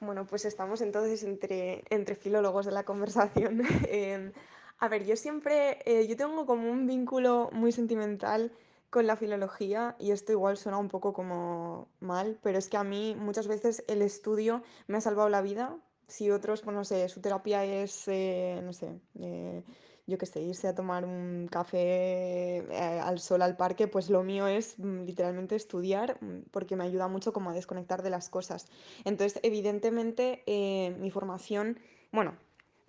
Bueno, 0.00 0.26
pues 0.26 0.44
estamos 0.44 0.82
entonces 0.82 1.24
entre, 1.24 1.82
entre 1.88 2.14
filólogos 2.14 2.66
de 2.66 2.72
la 2.72 2.84
conversación. 2.84 3.62
Em, 3.88 4.32
a 4.78 4.88
ver, 4.88 5.06
yo 5.06 5.16
siempre, 5.16 5.78
eh, 5.86 6.06
yo 6.06 6.16
tengo 6.16 6.44
como 6.44 6.70
un 6.70 6.86
vínculo 6.86 7.48
muy 7.52 7.72
sentimental 7.72 8.52
con 8.90 9.06
la 9.06 9.16
filología 9.16 9.96
y 9.98 10.10
esto 10.10 10.32
igual 10.32 10.56
suena 10.56 10.78
un 10.78 10.88
poco 10.88 11.12
como 11.12 11.88
mal, 12.00 12.38
pero 12.42 12.58
es 12.58 12.68
que 12.68 12.76
a 12.76 12.84
mí 12.84 13.14
muchas 13.16 13.46
veces 13.46 13.84
el 13.88 14.02
estudio 14.02 14.62
me 14.88 14.98
ha 14.98 15.00
salvado 15.00 15.28
la 15.28 15.42
vida. 15.42 15.76
Si 16.08 16.30
otros, 16.30 16.62
pues 16.62 16.76
no 16.76 16.84
sé, 16.84 17.08
su 17.08 17.20
terapia 17.20 17.64
es, 17.64 18.08
eh, 18.08 18.60
no 18.64 18.72
sé, 18.72 19.00
eh, 19.20 19.62
yo 20.08 20.18
qué 20.18 20.26
sé, 20.26 20.42
irse 20.42 20.66
a 20.66 20.74
tomar 20.74 21.04
un 21.04 21.46
café 21.48 22.58
eh, 22.58 23.00
al 23.00 23.20
sol 23.20 23.42
al 23.42 23.56
parque, 23.56 23.86
pues 23.86 24.10
lo 24.10 24.24
mío 24.24 24.48
es 24.48 24.76
mm, 24.78 25.02
literalmente 25.04 25.54
estudiar 25.54 26.18
mm, 26.20 26.48
porque 26.50 26.74
me 26.74 26.82
ayuda 26.82 27.06
mucho 27.06 27.32
como 27.32 27.50
a 27.50 27.54
desconectar 27.54 28.02
de 28.02 28.10
las 28.10 28.28
cosas. 28.28 28.66
Entonces, 29.04 29.38
evidentemente, 29.44 30.42
mi 30.98 31.12
formación, 31.12 31.78
bueno, 32.10 32.34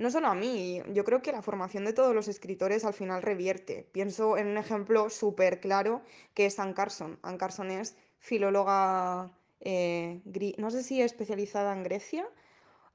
no 0.02 0.12
solo 0.12 0.28
a 0.28 0.36
mí, 0.36 0.82
yo 0.94 1.04
creo 1.04 1.22
que 1.22 1.32
la 1.32 1.42
formación 1.42 1.86
de 1.86 1.94
todos 1.94 2.14
los 2.16 2.28
escritores 2.28 2.86
al 2.86 2.94
final 2.94 3.22
revierte. 3.22 3.88
Pienso 3.92 4.38
en 4.38 4.48
un 4.48 4.58
ejemplo 4.58 5.10
súper 5.10 5.60
claro 5.60 6.02
que 6.34 6.46
es 6.46 6.60
Anne 6.60 6.74
Carson. 6.74 7.20
Anne 7.24 7.38
Carson 7.38 7.72
es 7.72 7.96
filóloga, 8.20 9.32
eh, 9.62 10.22
no 10.58 10.72
sé 10.72 10.84
si 10.84 11.02
especializada 11.02 11.74
en 11.74 11.84
Grecia 11.84 12.28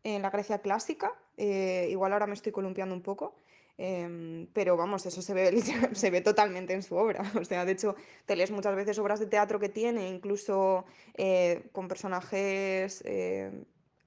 en 0.04 0.22
la 0.22 0.30
Grecia 0.30 0.60
clásica. 0.60 1.12
eh, 1.38 1.88
igual 1.90 2.12
ahora 2.12 2.26
me 2.26 2.34
estoy 2.34 2.52
columpiando 2.52 2.94
un 2.94 3.02
poco. 3.02 3.34
em, 3.78 4.46
pero 4.54 4.76
vamos, 4.76 5.04
eso 5.06 5.20
se 5.22 5.34
ve, 5.34 5.52
se 5.94 6.10
ve 6.10 6.20
totalmente 6.22 6.72
en 6.74 6.82
su 6.82 6.96
obra. 6.96 7.20
O 7.40 7.44
sea, 7.44 7.64
de 7.64 7.72
hecho, 7.72 7.94
te 8.26 8.36
lees 8.36 8.50
muchas 8.50 8.74
veces 8.76 8.98
obras 8.98 9.20
de 9.20 9.26
teatro 9.26 9.58
que 9.60 9.68
tiene, 9.68 10.08
incluso 10.08 10.86
eh, 11.14 11.68
con 11.72 11.88
personajes 11.88 13.02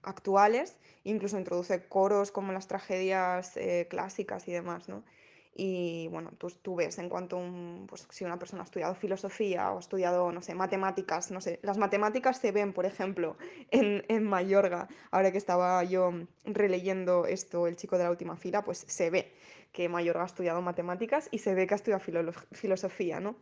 actuales, 0.04 0.78
incluso 1.04 1.38
introduce 1.38 1.88
coros 1.88 2.32
como 2.32 2.52
las 2.54 2.68
tragedias 2.68 3.56
eh, 3.58 3.88
clásicas 3.90 4.48
y 4.48 4.52
demás, 4.52 4.90
¿no? 4.90 5.04
Y 5.62 6.08
bueno, 6.10 6.32
tú, 6.38 6.50
tú 6.52 6.76
ves 6.76 7.00
en 7.00 7.10
cuanto 7.10 7.36
un, 7.38 7.86
pues, 7.90 8.08
si 8.12 8.24
una 8.24 8.40
persona 8.40 8.62
ha 8.62 8.66
estudiado 8.66 8.96
filosofía 8.96 9.72
o 9.72 9.78
ha 9.78 9.80
estudiado, 9.80 10.32
no 10.32 10.42
sé, 10.42 10.56
matemáticas, 10.56 11.32
no 11.32 11.42
sé, 11.42 11.60
las 11.64 11.78
matemáticas 11.78 12.38
se 12.40 12.52
ven, 12.52 12.72
por 12.74 12.86
ejemplo, 12.86 13.38
en, 13.72 14.06
en 14.08 14.24
Mayorga 14.24 14.88
ahora 15.12 15.32
que 15.32 15.38
estaba 15.38 15.84
yo 15.84 16.12
releyendo 16.46 17.26
esto, 17.26 17.68
El 17.68 17.76
chico 17.76 17.98
de 17.98 18.06
la 18.06 18.12
última 18.12 18.38
fila, 18.38 18.64
pues 18.64 18.86
se 18.88 19.10
ve 19.10 19.34
que 19.74 19.90
Mayorga 19.90 20.24
ha 20.24 20.26
estudiado 20.28 20.62
matemáticas 20.62 21.28
y 21.32 21.40
se 21.40 21.54
ve 21.56 21.68
que 21.68 21.74
ha 21.74 21.78
estudiado 21.78 22.02
filolo- 22.04 22.34
filosofía, 22.54 23.20
¿no? 23.20 23.36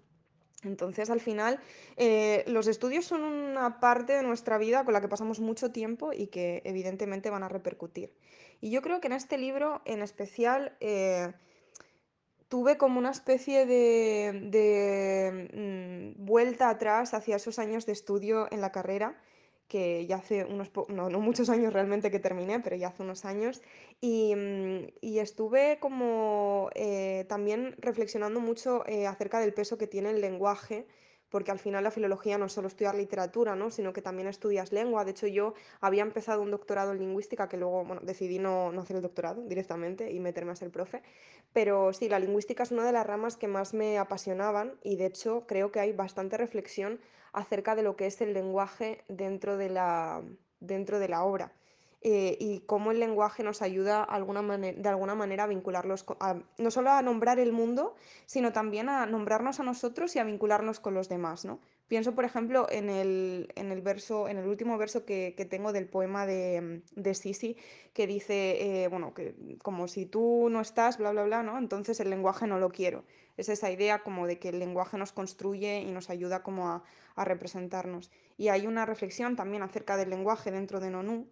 Entonces, 0.64 1.10
al 1.10 1.20
final, 1.22 1.60
eh, 1.98 2.44
los 2.48 2.68
estudios 2.68 3.06
son 3.06 3.24
una 3.24 3.80
parte 3.80 4.14
de 4.14 4.24
nuestra 4.24 4.58
vida 4.58 4.84
con 4.84 4.94
la 4.94 5.02
que 5.02 5.08
pasamos 5.08 5.40
mucho 5.40 5.72
tiempo 5.72 6.14
y 6.14 6.28
que 6.28 6.62
evidentemente 6.66 7.30
van 7.30 7.44
a 7.44 7.50
repercutir. 7.50 8.14
Y 8.60 8.72
yo 8.72 8.82
creo 8.82 9.00
que 9.00 9.08
en 9.08 9.14
este 9.14 9.38
libro, 9.38 9.82
en 9.86 10.02
especial, 10.02 10.76
eh, 10.80 11.32
tuve 12.48 12.78
como 12.78 12.98
una 12.98 13.12
especie 13.12 13.66
de, 13.66 14.44
mm, 16.16 16.26
vuelta 16.26 16.70
atrás 16.70 17.14
hacia 17.14 17.36
esos 17.36 17.60
años 17.60 17.86
de 17.86 17.92
estudio 17.92 18.48
en 18.52 18.62
la 18.62 18.72
carrera, 18.72 19.16
que 19.68 20.06
ya 20.08 20.18
hace 20.18 20.46
unos, 20.46 20.72
no, 20.90 21.10
no 21.10 21.20
muchos 21.20 21.50
años 21.50 21.74
realmente 21.74 22.12
que 22.12 22.20
terminé, 22.20 22.60
pero 22.60 22.76
ya 22.76 22.90
hace 22.90 23.04
unos 23.04 23.26
años, 23.26 23.62
y, 24.02 24.34
mm, 24.36 24.88
y 25.02 25.20
estuve 25.20 25.80
como 25.80 26.70
eh, 26.76 27.26
también 27.28 27.76
reflexionando 27.80 28.40
mucho 28.40 28.84
eh, 28.88 29.08
acerca 29.08 29.40
del 29.40 29.54
peso 29.54 29.78
que 29.78 29.88
tiene 29.88 30.12
el 30.12 30.22
lenguaje. 30.22 30.88
Porque 31.30 31.52
al 31.52 31.60
final 31.60 31.84
la 31.84 31.92
filología 31.92 32.38
no 32.38 32.48
solo 32.48 32.70
estudiar 32.70 32.96
literatura, 32.96 33.54
¿no? 33.54 33.70
sino 33.70 33.92
que 33.92 34.02
también 34.02 34.30
estudias 34.30 34.72
lengua. 34.72 35.04
De 35.04 35.12
hecho, 35.12 35.28
yo 35.28 35.56
había 35.82 36.02
empezado 36.04 36.42
un 36.42 36.52
doctorado 36.52 36.94
en 36.94 37.00
lingüística 37.00 37.50
que 37.50 37.58
luego 37.58 37.84
bueno, 37.84 38.02
decidí 38.02 38.40
no, 38.40 38.72
no 38.72 38.80
hacer 38.80 38.96
el 38.96 39.02
doctorado 39.02 39.42
directamente 39.44 40.10
y 40.10 40.22
meterme 40.22 40.54
a 40.54 40.56
ser 40.56 40.72
profe. 40.72 41.04
Pero 41.52 41.92
sí, 41.92 42.08
la 42.08 42.20
lingüística 42.20 42.64
es 42.64 42.72
una 42.72 42.86
de 42.86 42.94
las 42.94 43.06
ramas 43.06 43.36
que 43.36 43.50
más 43.50 43.74
me 43.74 43.98
apasionaban 43.98 44.80
y 44.84 44.96
de 44.96 45.08
hecho 45.08 45.46
creo 45.48 45.70
que 45.70 45.82
hay 45.82 45.92
bastante 45.92 46.38
reflexión 46.38 47.02
acerca 47.38 47.76
de 47.76 47.84
lo 47.84 47.96
que 47.96 48.08
es 48.08 48.22
el 48.22 48.34
lenguaje 48.34 49.04
dentro 49.08 49.58
de 49.58 49.70
la, 49.70 50.24
dentro 50.60 51.00
de 51.00 51.08
la 51.10 51.24
obra. 51.24 51.52
eh, 52.02 52.38
y 52.40 52.62
cómo 52.62 52.92
el 52.92 53.00
lenguaje 53.00 53.44
nos 53.44 53.62
ayuda 53.62 54.08
de 54.08 54.90
alguna 54.90 55.16
manera 55.16 55.44
a 55.44 55.48
vincularlos, 55.48 56.06
no 56.58 56.72
solo 56.72 56.92
a 56.92 57.02
nombrar 57.02 57.40
el 57.40 57.52
mundo, 57.52 57.96
sino 58.26 58.54
también 58.54 58.88
a 58.90 59.06
nombrarnos 59.08 59.60
a 59.60 59.64
nosotros 59.64 60.16
y 60.16 60.20
a 60.20 60.24
vincularnos 60.24 60.80
con 60.80 60.94
los 60.94 61.10
demás, 61.10 61.44
¿no? 61.46 61.60
Pienso, 61.88 62.14
por 62.16 62.26
ejemplo, 62.26 62.68
en 62.70 62.90
el, 62.90 63.52
en 63.56 63.72
el 63.72 63.82
verso, 63.82 64.28
en 64.28 64.38
el 64.38 64.48
último 64.48 64.78
verso 64.78 65.06
que, 65.06 65.34
que 65.38 65.46
tengo 65.46 65.72
del 65.72 65.88
poema 65.88 66.26
de, 66.26 66.82
de 66.96 67.14
Sisi, 67.14 67.56
que 67.94 68.08
dice, 68.08 68.84
eh, 68.84 68.88
bueno, 68.90 69.14
que 69.14 69.36
como 69.64 69.88
si 69.88 70.06
tú 70.06 70.50
no 70.50 70.60
estás, 70.60 70.98
bla, 70.98 71.12
bla, 71.12 71.24
bla, 71.24 71.44
¿no? 71.44 71.58
Entonces 71.58 72.00
el 72.02 72.10
lenguaje 72.10 72.46
no 72.46 72.60
lo 72.60 72.70
quiero. 72.70 73.06
Es 73.38 73.48
esa 73.50 73.72
idea 73.72 74.04
como 74.04 74.28
de 74.28 74.38
que 74.38 74.50
el 74.50 74.60
lenguaje 74.60 74.98
nos 74.98 75.14
construye 75.14 75.80
y 75.82 75.92
nos 75.92 76.10
ayuda 76.10 76.44
como 76.44 76.70
a, 76.70 76.84
a 77.16 77.24
representarnos. 77.26 78.12
Y 78.38 78.50
hay 78.50 78.68
una 78.68 78.86
reflexión 78.86 79.36
también 79.36 79.64
acerca 79.64 79.96
del 79.96 80.10
lenguaje 80.10 80.52
dentro 80.52 80.80
de 80.82 80.90
Nonú, 80.90 81.28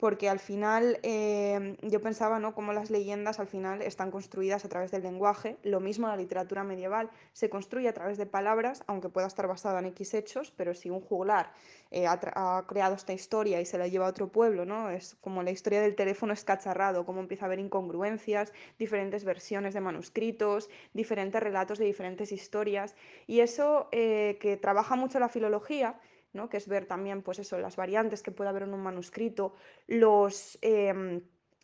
porque 0.00 0.30
al 0.30 0.38
final 0.38 0.98
eh, 1.02 1.76
yo 1.82 2.00
pensaba, 2.00 2.38
¿no? 2.38 2.54
Cómo 2.54 2.72
las 2.72 2.88
leyendas 2.88 3.38
al 3.38 3.46
final 3.46 3.82
están 3.82 4.10
construidas 4.10 4.64
a 4.64 4.68
través 4.70 4.90
del 4.90 5.02
lenguaje. 5.02 5.58
Lo 5.62 5.78
mismo 5.78 6.08
la 6.08 6.16
literatura 6.16 6.64
medieval 6.64 7.10
se 7.34 7.50
construye 7.50 7.86
a 7.86 7.92
través 7.92 8.16
de 8.16 8.24
palabras, 8.24 8.82
aunque 8.86 9.10
pueda 9.10 9.26
estar 9.26 9.46
basada 9.46 9.78
en 9.80 9.86
X 9.86 10.14
hechos, 10.14 10.52
pero 10.56 10.72
si 10.74 10.88
un 10.88 11.02
juglar 11.02 11.52
eh, 11.90 12.06
ha, 12.06 12.64
creado 12.66 12.94
esta 12.94 13.12
historia 13.12 13.60
y 13.60 13.66
se 13.66 13.76
la 13.76 13.88
lleva 13.88 14.06
a 14.06 14.10
otro 14.10 14.28
pueblo, 14.28 14.64
¿no? 14.64 14.88
Es 14.88 15.16
como 15.20 15.42
la 15.42 15.50
historia 15.50 15.82
del 15.82 15.94
teléfono 15.94 16.32
escacharrado, 16.32 17.04
cómo 17.04 17.20
empieza 17.20 17.44
a 17.44 17.48
haber 17.48 17.58
incongruencias, 17.58 18.54
diferentes 18.78 19.24
versiones 19.24 19.74
de 19.74 19.82
manuscritos, 19.82 20.70
diferentes 20.94 21.42
relatos 21.42 21.78
de 21.78 21.84
diferentes 21.84 22.32
historias. 22.32 22.96
Y 23.26 23.40
eso 23.40 23.88
eh, 23.92 24.38
que 24.40 24.56
trabaja 24.56 24.96
mucho 24.96 25.18
la 25.20 25.28
filología, 25.28 26.00
¿no? 26.32 26.48
que 26.48 26.56
es 26.56 26.68
ver 26.68 26.86
también 26.86 27.22
pues 27.22 27.38
eso, 27.38 27.58
las 27.58 27.76
variantes 27.76 28.22
que 28.22 28.30
puede 28.30 28.50
haber 28.50 28.64
en 28.64 28.74
un 28.74 28.82
manuscrito, 28.82 29.54
los... 29.86 30.58
Eh, 30.62 31.22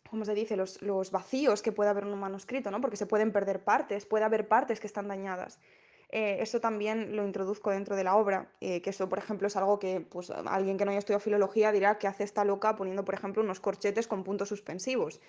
¿cómo 0.09 0.23
se 0.23 0.33
dice? 0.33 0.55
Los, 0.55 0.81
los, 0.81 1.11
vacíos 1.11 1.61
que 1.61 1.73
puede 1.73 1.89
haber 1.89 2.05
en 2.05 2.13
un 2.13 2.19
manuscrito, 2.19 2.71
¿no? 2.71 2.79
Porque 2.79 2.95
se 2.95 3.05
pueden 3.05 3.33
perder 3.33 3.65
partes, 3.65 4.05
puede 4.05 4.23
haber 4.23 4.47
partes 4.47 4.79
que 4.79 4.87
están 4.87 5.09
dañadas. 5.09 5.59
Eh, 6.09 6.37
eso 6.39 6.61
también 6.61 7.17
lo 7.17 7.25
introduzco 7.25 7.69
dentro 7.71 7.97
de 7.97 8.05
la 8.05 8.15
obra, 8.15 8.49
eh, 8.61 8.81
que 8.81 8.91
eso, 8.91 9.09
por 9.09 9.19
ejemplo, 9.19 9.47
es 9.47 9.57
algo 9.57 9.77
que 9.77 9.99
pues, 9.99 10.29
alguien 10.31 10.77
que 10.77 10.85
no 10.85 10.91
haya 10.91 10.99
estudiado 10.99 11.19
filología 11.19 11.73
dirá 11.73 11.97
que 11.97 12.07
hace 12.07 12.23
esta 12.23 12.45
loca 12.45 12.77
poniendo, 12.77 13.03
por 13.03 13.13
ejemplo, 13.13 13.43
unos 13.43 13.59
corchetes 13.59 14.07
con 14.07 14.23
puntos 14.23 14.47
suspensivos. 14.47 15.19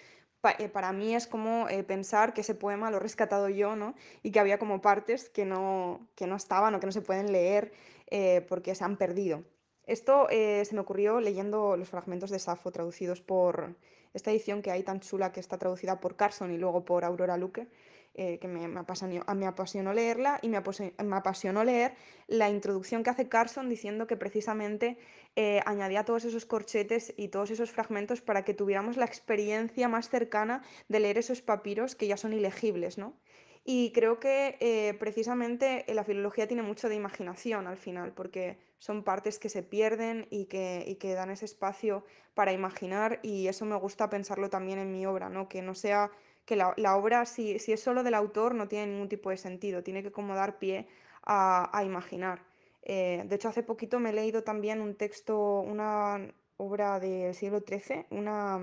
Eh, 0.59 0.69
para 0.69 0.93
mí 0.93 1.17
es 1.17 1.27
como 1.27 1.67
pensar 1.89 2.33
que 2.33 2.43
ese 2.43 2.55
poema 2.55 2.91
lo 2.93 2.99
he 2.99 3.01
rescatado 3.01 3.49
yo, 3.49 3.75
¿no? 3.75 3.95
Y 4.23 4.31
que 4.31 4.39
había 4.39 4.59
como 4.59 4.81
partes 4.81 5.29
que 5.29 5.45
no, 5.45 6.09
que 6.15 6.29
no 6.29 6.37
estaban 6.37 6.75
o 6.77 6.81
que 6.81 6.87
no 6.87 6.93
se 6.93 7.03
pueden 7.03 7.33
leer 7.33 7.73
eh, 8.11 8.45
porque 8.49 8.75
se 8.75 8.85
han 8.85 8.97
perdido. 8.97 9.45
Esto 9.85 10.29
eh, 10.31 10.65
se 10.65 10.75
me 10.75 10.81
ocurrió 10.81 11.21
leyendo 11.21 11.77
los 11.77 11.89
fragmentos 11.89 12.31
de 12.31 12.39
Safo 12.39 12.71
traducidos 12.71 13.21
por 13.23 13.77
esta 14.13 14.31
edición 14.31 14.61
que 14.63 14.71
hay 14.71 14.83
tan 14.83 15.01
chula 15.01 15.33
que 15.33 15.41
está 15.41 15.57
traducida 15.59 16.01
por 16.01 16.17
Carson 16.17 16.53
y 16.53 16.59
luego 16.59 16.85
por 16.85 17.05
Aurora 17.05 17.37
Luque 17.37 17.69
eh, 18.21 18.41
que 18.41 18.49
me, 18.49 18.67
me 18.67 18.81
apasionó, 18.81 19.25
me 19.37 19.47
apasionó 19.47 19.93
leerla 19.93 20.41
y 20.43 20.49
me, 20.49 20.61
me 20.61 21.17
apasionó 21.17 21.63
leer 21.63 21.95
la 22.27 22.51
introducción 22.51 23.05
que 23.05 23.11
hace 23.11 23.29
Carson 23.29 23.69
diciendo 23.69 24.09
que 24.09 24.17
precisamente 24.17 24.99
eh, 25.37 25.61
añadía 25.67 26.05
todos 26.05 26.25
esos 26.25 26.45
corchetes 26.45 27.15
y 27.17 27.29
todos 27.29 27.53
esos 27.53 27.71
fragmentos 27.71 28.21
para 28.21 28.45
que 28.45 28.55
tuviéramos 28.55 28.97
la 28.97 29.05
experiencia 29.05 29.89
más 29.89 30.09
cercana 30.09 30.65
de 30.89 30.99
leer 30.99 31.19
esos 31.19 31.43
papiros 31.43 31.95
que 31.95 32.09
ya 32.09 32.17
son 32.17 32.33
ilegibles, 32.33 32.99
¿no? 32.99 33.15
Y 33.71 33.93
creo 33.93 34.19
que 34.19 34.57
eh, 34.61 34.95
precisamente 34.95 35.85
la 35.89 36.03
filología 36.03 36.49
tiene 36.49 36.63
mucho 36.63 36.89
de 36.89 36.95
imaginación 36.95 37.67
al 37.67 37.77
final, 37.77 38.15
porque 38.15 38.57
son 38.79 39.05
partes 39.05 39.39
que 39.39 39.51
se 39.51 39.63
pierden 39.63 40.27
y 40.31 40.47
que, 40.47 40.85
y 40.87 40.95
que 40.95 41.13
dan 41.13 41.29
ese 41.29 41.45
espacio 41.45 42.03
para 42.33 42.55
imaginar 42.55 43.21
y 43.23 43.47
eso 43.47 43.67
me 43.67 43.77
gusta 43.77 44.09
pensarlo 44.09 44.49
también 44.49 44.79
en 44.79 44.91
mi 44.91 45.05
obra, 45.05 45.29
¿no? 45.29 45.51
Que 45.51 45.61
no 45.61 45.75
sea 45.75 46.11
que 46.47 46.57
la, 46.57 46.73
la 46.79 46.97
obra, 46.97 47.27
si, 47.27 47.59
si, 47.59 47.73
es 47.75 47.83
solo 47.83 48.03
del 48.03 48.15
autor, 48.15 48.55
no 48.55 48.69
tiene 48.69 48.87
ningún 48.87 49.11
tipo 49.11 49.29
de 49.29 49.37
sentido, 49.37 49.83
tiene 49.83 50.03
que 50.03 50.13
como 50.13 50.35
dar 50.35 50.59
pie 50.59 50.89
a, 51.25 51.69
a 51.77 51.85
imaginar. 51.85 52.47
Eh, 52.81 53.23
de 53.27 53.37
hecho, 53.37 53.51
hace 53.51 53.63
poquito 53.63 54.01
me 54.01 54.11
he 54.11 54.13
leído 54.15 54.45
también 54.45 54.81
un 54.81 54.95
texto, 54.95 55.61
una 55.61 56.33
obra 56.57 57.01
del 57.01 57.35
siglo 57.35 57.61
XIII, 57.61 58.07
una, 58.13 58.59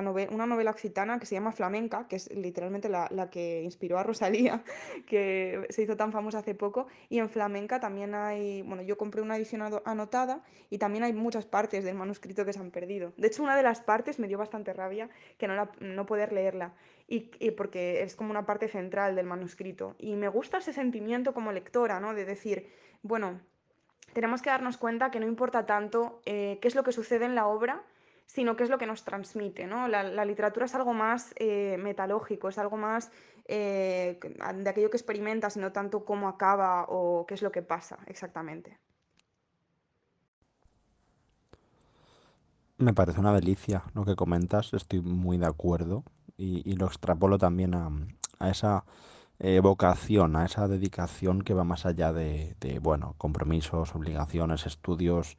una 0.00 0.46
novela 0.46 0.70
occitana 0.70 1.18
que 1.18 1.26
se 1.26 1.34
llama 1.34 1.52
Flamenca, 1.52 2.06
que 2.08 2.16
es 2.16 2.30
literalmente 2.32 2.88
la, 2.88 3.08
la, 3.10 3.30
que 3.30 3.62
inspiró 3.62 3.98
a 3.98 4.02
Rosalía, 4.02 4.62
que 5.06 5.66
se 5.70 5.82
hizo 5.82 5.96
tan 5.96 6.12
famosa 6.12 6.38
hace 6.38 6.54
poco. 6.54 6.86
Y 7.08 7.18
en 7.18 7.28
Flamenca 7.28 7.80
también 7.80 8.14
hay, 8.14 8.62
bueno, 8.62 8.82
yo 8.82 8.96
compré 8.96 9.22
una 9.22 9.36
edición 9.36 9.62
anotada 9.84 10.42
y 10.70 10.78
también 10.78 11.04
hay 11.04 11.12
muchas 11.12 11.46
partes 11.46 11.84
del 11.84 11.94
manuscrito 11.94 12.44
que 12.44 12.52
se 12.52 12.60
han 12.60 12.70
perdido. 12.70 13.12
De 13.16 13.28
hecho, 13.28 13.42
una 13.42 13.56
de 13.56 13.62
las 13.62 13.80
partes 13.80 14.18
me 14.18 14.28
dio 14.28 14.38
bastante 14.38 14.72
rabia 14.72 15.08
que 15.38 15.46
no, 15.46 15.54
la, 15.54 15.70
no 15.80 16.06
poder 16.06 16.32
leerla, 16.32 16.74
y, 17.08 17.30
y, 17.38 17.50
porque 17.50 18.02
es 18.02 18.16
como 18.16 18.30
una 18.30 18.46
parte 18.46 18.68
central 18.68 19.14
del 19.16 19.26
manuscrito. 19.26 19.94
Y 19.98 20.16
me 20.16 20.28
gusta 20.28 20.58
ese 20.58 20.72
sentimiento 20.72 21.34
como 21.34 21.52
lectora, 21.52 22.00
¿no? 22.00 22.14
De 22.14 22.24
decir, 22.24 22.70
bueno, 23.02 23.40
tenemos 24.12 24.42
que 24.42 24.50
darnos 24.50 24.76
cuenta 24.76 25.10
que 25.10 25.20
no 25.20 25.26
importa 25.26 25.66
tanto 25.66 26.20
eh, 26.26 26.58
qué 26.60 26.68
es 26.68 26.74
lo 26.74 26.82
que 26.84 26.92
sucede 26.92 27.24
en 27.24 27.34
la 27.34 27.46
obra, 27.46 27.82
sino 28.26 28.56
qué 28.56 28.64
es 28.64 28.70
lo 28.70 28.78
que 28.78 28.86
nos 28.86 29.04
transmite. 29.04 29.66
¿no? 29.66 29.88
La, 29.88 30.24
literatura 30.24 30.66
es 30.66 30.74
algo 30.74 30.94
más 30.94 31.34
eh, 31.36 31.76
metalógico, 31.78 32.48
es 32.48 32.58
algo 32.58 32.76
más 32.76 33.10
eh, 33.46 34.18
de 34.54 34.70
aquello 34.70 34.90
que 34.90 34.96
experimenta, 34.96 35.50
sino 35.50 35.72
tanto 35.72 36.04
cómo 36.04 36.28
acaba 36.28 36.86
o 36.88 37.26
qué 37.26 37.34
es 37.34 37.42
lo 37.42 37.52
que 37.52 37.62
pasa 37.62 37.98
exactamente. 38.06 38.78
Me 42.78 42.94
parece 42.94 43.20
una 43.20 43.32
delicia 43.32 43.84
lo 43.94 44.04
que 44.04 44.16
comentas, 44.16 44.72
estoy 44.72 45.00
muy 45.00 45.38
de 45.38 45.46
acuerdo 45.46 46.02
y, 46.36 46.74
lo 46.74 46.86
extrapolo 46.86 47.38
también 47.38 47.74
a, 47.74 48.50
esa 48.50 48.84
vocación, 49.62 50.34
a 50.34 50.44
esa 50.44 50.66
dedicación 50.66 51.42
que 51.42 51.54
va 51.54 51.62
más 51.62 51.86
allá 51.86 52.12
de, 52.12 52.56
de, 52.60 52.80
bueno, 52.80 53.14
compromisos, 53.18 53.94
obligaciones, 53.94 54.66
estudios, 54.66 55.36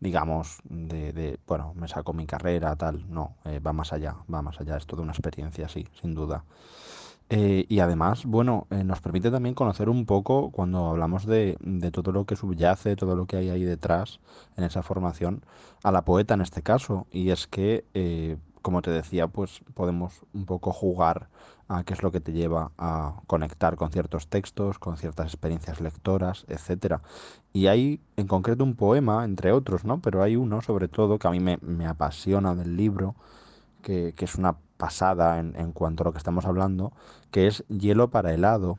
digamos, 0.00 0.58
de, 0.64 1.38
bueno, 1.46 1.72
me 1.74 1.88
saco 1.88 2.12
mi 2.12 2.26
carrera, 2.26 2.76
tal, 2.76 3.10
no, 3.10 3.36
eh, 3.44 3.60
va 3.60 3.72
más 3.72 3.92
allá, 3.92 4.16
va 4.32 4.42
más 4.42 4.60
allá, 4.60 4.76
es 4.76 4.86
toda 4.86 5.02
una 5.02 5.12
experiencia, 5.12 5.68
sí, 5.68 5.86
sin 6.00 6.14
duda. 6.14 6.44
Eh, 7.28 7.66
y 7.68 7.80
además, 7.80 8.24
bueno, 8.24 8.68
eh, 8.70 8.84
nos 8.84 9.00
permite 9.00 9.32
también 9.32 9.54
conocer 9.56 9.88
un 9.88 10.06
poco 10.06 10.50
cuando 10.52 10.86
hablamos 10.90 11.26
de, 11.26 11.56
de 11.60 11.90
todo 11.90 12.12
lo 12.12 12.24
que 12.24 12.36
subyace, 12.36 12.94
todo 12.94 13.16
lo 13.16 13.26
que 13.26 13.36
hay 13.36 13.50
ahí 13.50 13.64
detrás 13.64 14.20
en 14.56 14.62
esa 14.62 14.82
formación, 14.82 15.44
a 15.82 15.90
la 15.90 16.04
poeta 16.04 16.34
en 16.34 16.42
este 16.42 16.62
caso. 16.62 17.06
Y 17.10 17.30
es 17.30 17.48
que, 17.48 17.84
eh, 17.94 18.36
como 18.62 18.80
te 18.80 18.92
decía, 18.92 19.26
pues 19.26 19.60
podemos 19.74 20.24
un 20.34 20.46
poco 20.46 20.72
jugar 20.72 21.28
a 21.68 21.82
qué 21.84 21.94
es 21.94 22.02
lo 22.02 22.12
que 22.12 22.20
te 22.20 22.32
lleva 22.32 22.70
a 22.78 23.20
conectar 23.26 23.76
con 23.76 23.90
ciertos 23.90 24.28
textos, 24.28 24.78
con 24.78 24.96
ciertas 24.96 25.26
experiencias 25.26 25.80
lectoras, 25.80 26.44
etcétera. 26.48 27.02
Y 27.52 27.66
hay 27.66 28.00
en 28.16 28.26
concreto 28.26 28.62
un 28.62 28.76
poema, 28.76 29.24
entre 29.24 29.52
otros, 29.52 29.84
¿no? 29.84 30.00
Pero 30.00 30.22
hay 30.22 30.36
uno, 30.36 30.60
sobre 30.62 30.88
todo, 30.88 31.18
que 31.18 31.26
a 31.28 31.30
mí 31.30 31.40
me, 31.40 31.58
me 31.62 31.86
apasiona 31.86 32.54
del 32.54 32.76
libro, 32.76 33.16
que, 33.82 34.12
que 34.16 34.24
es 34.24 34.36
una 34.36 34.56
pasada 34.76 35.40
en, 35.40 35.56
en, 35.56 35.72
cuanto 35.72 36.02
a 36.02 36.06
lo 36.06 36.12
que 36.12 36.18
estamos 36.18 36.44
hablando, 36.44 36.92
que 37.30 37.46
es 37.46 37.64
Hielo 37.68 38.10
para 38.10 38.32
helado, 38.32 38.76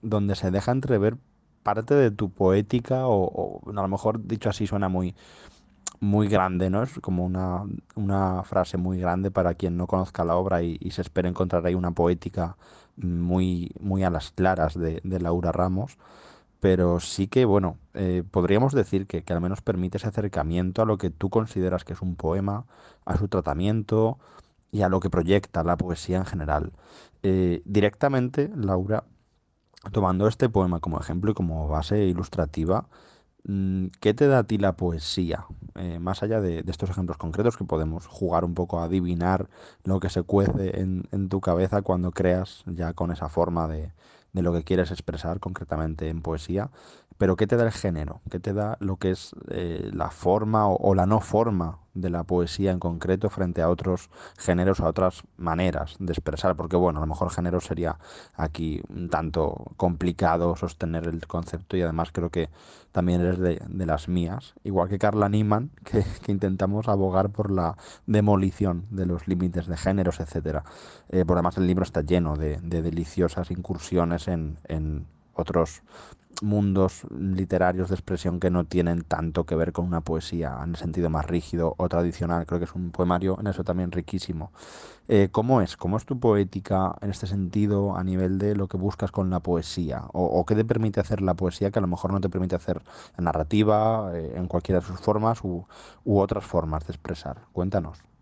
donde 0.00 0.34
se 0.34 0.50
deja 0.50 0.72
entrever 0.72 1.16
parte 1.62 1.94
de 1.94 2.10
tu 2.10 2.30
poética, 2.30 3.06
o, 3.06 3.24
o 3.24 3.70
a 3.70 3.72
lo 3.72 3.88
mejor 3.88 4.26
dicho 4.26 4.48
así 4.48 4.66
suena 4.66 4.88
muy, 4.88 5.14
muy 6.00 6.28
grande, 6.28 6.70
¿no? 6.70 6.82
Es 6.82 6.98
como 7.00 7.24
una, 7.24 7.64
una 7.94 8.42
frase 8.44 8.76
muy 8.76 8.98
grande 8.98 9.30
para 9.30 9.54
quien 9.54 9.76
no 9.76 9.86
conozca 9.86 10.24
la 10.24 10.36
obra 10.36 10.62
y, 10.62 10.78
y 10.80 10.90
se 10.92 11.02
espera 11.02 11.28
encontrar 11.28 11.64
ahí 11.66 11.74
una 11.74 11.92
poética 11.92 12.56
muy, 12.96 13.72
muy 13.80 14.04
a 14.04 14.10
las 14.10 14.30
claras 14.30 14.78
de, 14.78 15.00
de 15.04 15.20
Laura 15.20 15.52
Ramos 15.52 15.98
pero 16.64 16.98
sí 16.98 17.26
que, 17.26 17.44
bueno, 17.44 17.76
eh, 17.92 18.22
podríamos 18.30 18.72
decir 18.72 19.06
que, 19.06 19.22
que, 19.22 19.34
al 19.34 19.42
menos 19.42 19.60
permite 19.60 19.98
ese 19.98 20.06
acercamiento 20.08 20.80
a 20.80 20.86
lo 20.86 20.96
que 20.96 21.10
tú 21.10 21.28
consideras 21.28 21.84
que 21.84 21.92
es 21.92 22.00
un 22.00 22.16
poema, 22.16 22.64
a 23.04 23.18
su 23.18 23.28
tratamiento 23.28 24.18
y 24.72 24.80
a 24.80 24.88
lo 24.88 24.98
que 24.98 25.10
proyecta 25.10 25.62
la 25.62 25.76
poesía 25.76 26.16
en 26.16 26.24
general. 26.24 26.72
Eh, 27.22 27.60
directamente, 27.66 28.50
Laura, 28.56 29.04
tomando 29.92 30.26
este 30.26 30.48
poema 30.48 30.80
como 30.80 30.98
ejemplo 30.98 31.32
y 31.32 31.34
como 31.34 31.68
base 31.68 31.98
ilustrativa, 32.06 32.88
¿qué 34.00 34.14
te 34.14 34.26
da 34.26 34.38
a 34.38 34.44
ti 34.44 34.58
la 34.58 34.76
poesía? 34.76 35.46
Eh, 35.74 35.98
más 35.98 36.22
allá 36.22 36.40
de, 36.40 36.64
estos 36.66 36.90
ejemplos 36.90 37.18
concretos 37.18 37.56
que 37.56 37.64
podemos 37.64 38.06
jugar 38.06 38.44
un 38.44 38.54
poco 38.54 38.78
a 38.78 38.84
adivinar 38.84 39.48
lo 39.84 40.00
que 40.00 40.08
se 40.08 40.22
cuece 40.22 40.80
en, 40.80 41.28
tu 41.28 41.40
cabeza 41.40 41.82
cuando 41.82 42.12
creas 42.12 42.62
ya 42.66 42.92
con 42.92 43.10
esa 43.10 43.28
forma 43.28 43.68
de, 43.68 43.92
de 44.32 44.42
lo 44.42 44.52
que 44.52 44.64
quieres 44.64 44.90
expresar 44.90 45.40
concretamente 45.40 46.08
en 46.08 46.22
poesía, 46.22 46.70
pero 47.18 47.36
¿qué 47.36 47.46
te 47.46 47.56
da 47.56 47.64
el 47.64 47.72
género? 47.72 48.20
¿Qué 48.30 48.40
te 48.40 48.52
da 48.52 48.76
lo 48.80 48.96
que 48.96 49.10
es 49.10 49.34
eh, 49.48 49.90
la 49.92 50.10
forma 50.10 50.68
o, 50.68 50.94
la 50.94 51.06
no 51.06 51.20
forma 51.20 51.78
de 51.94 52.10
la 52.10 52.24
poesía 52.24 52.72
en 52.72 52.80
concreto 52.80 53.30
frente 53.30 53.62
a 53.62 53.70
otros 53.70 54.10
géneros 54.36 54.80
a 54.80 54.88
otras 54.88 55.22
maneras 55.36 55.96
de 55.98 56.12
expresar? 56.12 56.56
Porque 56.56 56.76
bueno, 56.76 56.98
a 56.98 57.02
lo 57.02 57.06
mejor 57.06 57.30
género 57.30 57.60
sería 57.60 57.98
aquí 58.34 58.82
un 58.88 59.08
tanto 59.08 59.72
complicado 59.76 60.56
sostener 60.56 61.06
el 61.08 61.26
concepto 61.26 61.76
y 61.76 61.82
además 61.82 62.10
creo 62.12 62.30
que 62.30 62.48
también 62.92 63.20
eres 63.20 63.38
de, 63.38 63.60
de 63.66 63.86
las 63.86 64.08
mías, 64.08 64.54
igual 64.62 64.88
que 64.88 64.98
Carla 64.98 65.28
Niemann, 65.28 65.70
que, 65.84 66.04
intentamos 66.30 66.88
abogar 66.88 67.30
por 67.30 67.50
la 67.50 67.76
demolición 68.06 68.86
de 68.90 69.06
los 69.06 69.26
límites 69.26 69.66
de 69.66 69.76
géneros, 69.76 70.20
etcétera. 70.20 70.62
Eh, 71.08 71.24
por 71.24 71.36
además 71.36 71.56
el 71.56 71.66
libro 71.66 71.82
está 71.82 72.02
lleno 72.02 72.36
de, 72.36 72.58
de 72.62 72.82
deliciosas 72.82 73.50
incursiones 73.50 74.28
en, 74.28 74.58
en 74.68 75.06
otros 75.34 75.82
mundos 76.42 77.06
literarios 77.18 77.88
de 77.88 77.94
expresión 77.94 78.40
que 78.40 78.50
no 78.50 78.64
tienen 78.64 79.02
tanto 79.02 79.44
que 79.44 79.54
ver 79.54 79.72
con 79.72 79.86
una 79.86 80.00
poesía 80.00 80.58
en 80.62 80.70
el 80.70 80.76
sentido 80.76 81.10
más 81.10 81.26
rígido 81.26 81.74
o 81.78 81.88
tradicional. 81.88 82.46
Creo 82.46 82.58
que 82.58 82.64
es 82.64 82.74
un 82.74 82.90
poemario 82.90 83.38
en 83.40 83.46
eso 83.46 83.64
también 83.64 83.92
riquísimo. 83.92 84.52
Eh, 85.08 85.28
¿Cómo 85.30 85.60
es? 85.60 85.76
¿Cómo 85.76 85.96
es 85.96 86.06
tu 86.06 86.18
poética 86.18 86.96
en 87.00 87.10
este 87.10 87.26
sentido 87.26 87.96
a 87.96 88.04
nivel 88.04 88.38
de 88.38 88.54
lo 88.54 88.68
que 88.68 88.76
buscas 88.76 89.10
con 89.10 89.30
la 89.30 89.40
poesía? 89.40 90.04
¿O, 90.12 90.44
qué 90.46 90.54
te 90.54 90.64
permite 90.64 91.00
hacer 91.00 91.20
la 91.20 91.34
poesía 91.34 91.70
que 91.70 91.78
a 91.78 91.82
lo 91.82 91.88
mejor 91.88 92.12
no 92.12 92.20
te 92.20 92.28
permite 92.28 92.56
hacer 92.56 92.82
la 93.18 93.24
narrativa, 93.24 94.10
eh, 94.14 94.34
en 94.36 94.46
cualquiera 94.48 94.80
de 94.80 94.86
sus 94.86 95.00
formas 95.00 95.42
u 95.42 95.66
otras 96.04 96.44
formas 96.44 96.86
de 96.86 96.92
expresar? 96.92 97.42
Cuéntanos. 97.52 98.13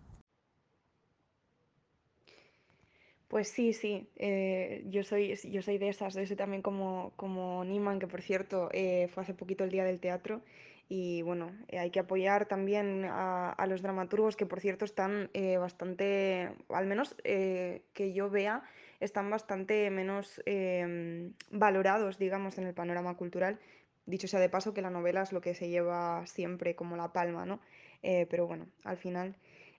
Pues 3.32 3.48
sí, 3.48 3.72
sí, 3.72 4.06
eh, 4.16 4.84
yo 4.90 5.02
soy, 5.04 5.36
yo 5.50 5.62
soy 5.62 5.78
de 5.78 5.88
esas, 5.88 6.12
de 6.12 6.24
ese 6.24 6.36
también 6.36 6.60
como, 6.60 7.14
como 7.16 7.64
Niman, 7.64 7.98
que 7.98 8.06
por 8.06 8.20
cierto 8.20 8.68
eh, 8.72 9.08
fue 9.08 9.22
hace 9.22 9.32
poquito 9.32 9.64
el 9.64 9.70
Día 9.70 9.84
del 9.84 10.00
Teatro, 10.00 10.42
y 10.90 11.22
bueno, 11.22 11.50
eh, 11.68 11.78
hay 11.78 11.88
que 11.90 12.00
apoyar 12.00 12.44
también 12.44 13.06
a, 13.08 13.56
los 13.66 13.80
dramaturgos 13.80 14.36
que 14.36 14.44
por 14.44 14.60
cierto 14.60 14.84
están 14.84 15.30
bastante, 15.58 16.50
al 16.68 16.86
menos 16.86 17.16
que 17.24 18.12
yo 18.14 18.28
vea, 18.28 18.64
están 19.00 19.30
bastante 19.30 19.88
menos 19.88 20.42
em, 20.44 21.32
valorados, 21.50 22.18
digamos, 22.18 22.58
en 22.58 22.66
el 22.66 22.74
panorama 22.74 23.16
cultural. 23.16 23.58
Dicho 24.04 24.28
sea 24.28 24.40
de 24.40 24.50
paso 24.50 24.74
que 24.74 24.82
la 24.82 24.90
novela 24.90 25.22
es 25.22 25.32
lo 25.32 25.40
que 25.40 25.54
se 25.54 25.70
lleva 25.70 26.26
siempre 26.26 26.74
como 26.74 26.96
la 26.96 27.14
palma, 27.14 27.46
¿no? 27.46 27.60
pero 28.02 28.46
bueno, 28.46 28.66
al 28.84 28.98
final... 28.98 29.36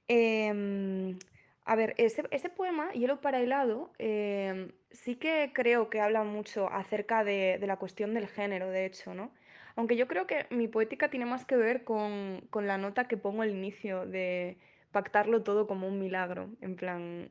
Em, 0.08 1.20
a 1.66 1.76
ver, 1.76 1.94
ese, 1.98 2.24
ese 2.32 2.50
poema, 2.50 2.92
Hielo 2.92 3.22
para 3.22 3.40
helado, 3.40 3.92
eh, 4.00 4.72
sí 4.92 5.16
que 5.16 5.52
creo 5.54 5.90
que 5.90 6.02
habla 6.02 6.24
mucho 6.24 6.70
acerca 6.70 7.24
de, 7.24 7.60
la 7.62 7.78
cuestión 7.78 8.14
del 8.14 8.28
género, 8.28 8.70
de 8.70 8.86
hecho, 8.86 9.14
¿no? 9.14 9.32
Aunque 9.76 9.96
yo 9.96 10.08
creo 10.08 10.28
que 10.28 10.46
mi 10.50 10.68
poética 10.68 11.10
tiene 11.10 11.26
más 11.26 11.46
que 11.46 11.58
ver 11.58 11.84
con, 11.84 12.42
con 12.50 12.68
la 12.68 12.78
nota 12.78 13.08
que 13.08 13.18
pongo 13.18 13.42
al 13.42 13.50
inicio 13.52 14.06
de 14.06 14.58
pactarlo 14.92 15.44
todo 15.44 15.66
como 15.68 15.88
un 15.88 16.00
milagro. 16.00 16.50
En 16.62 16.76
plan, 16.76 17.30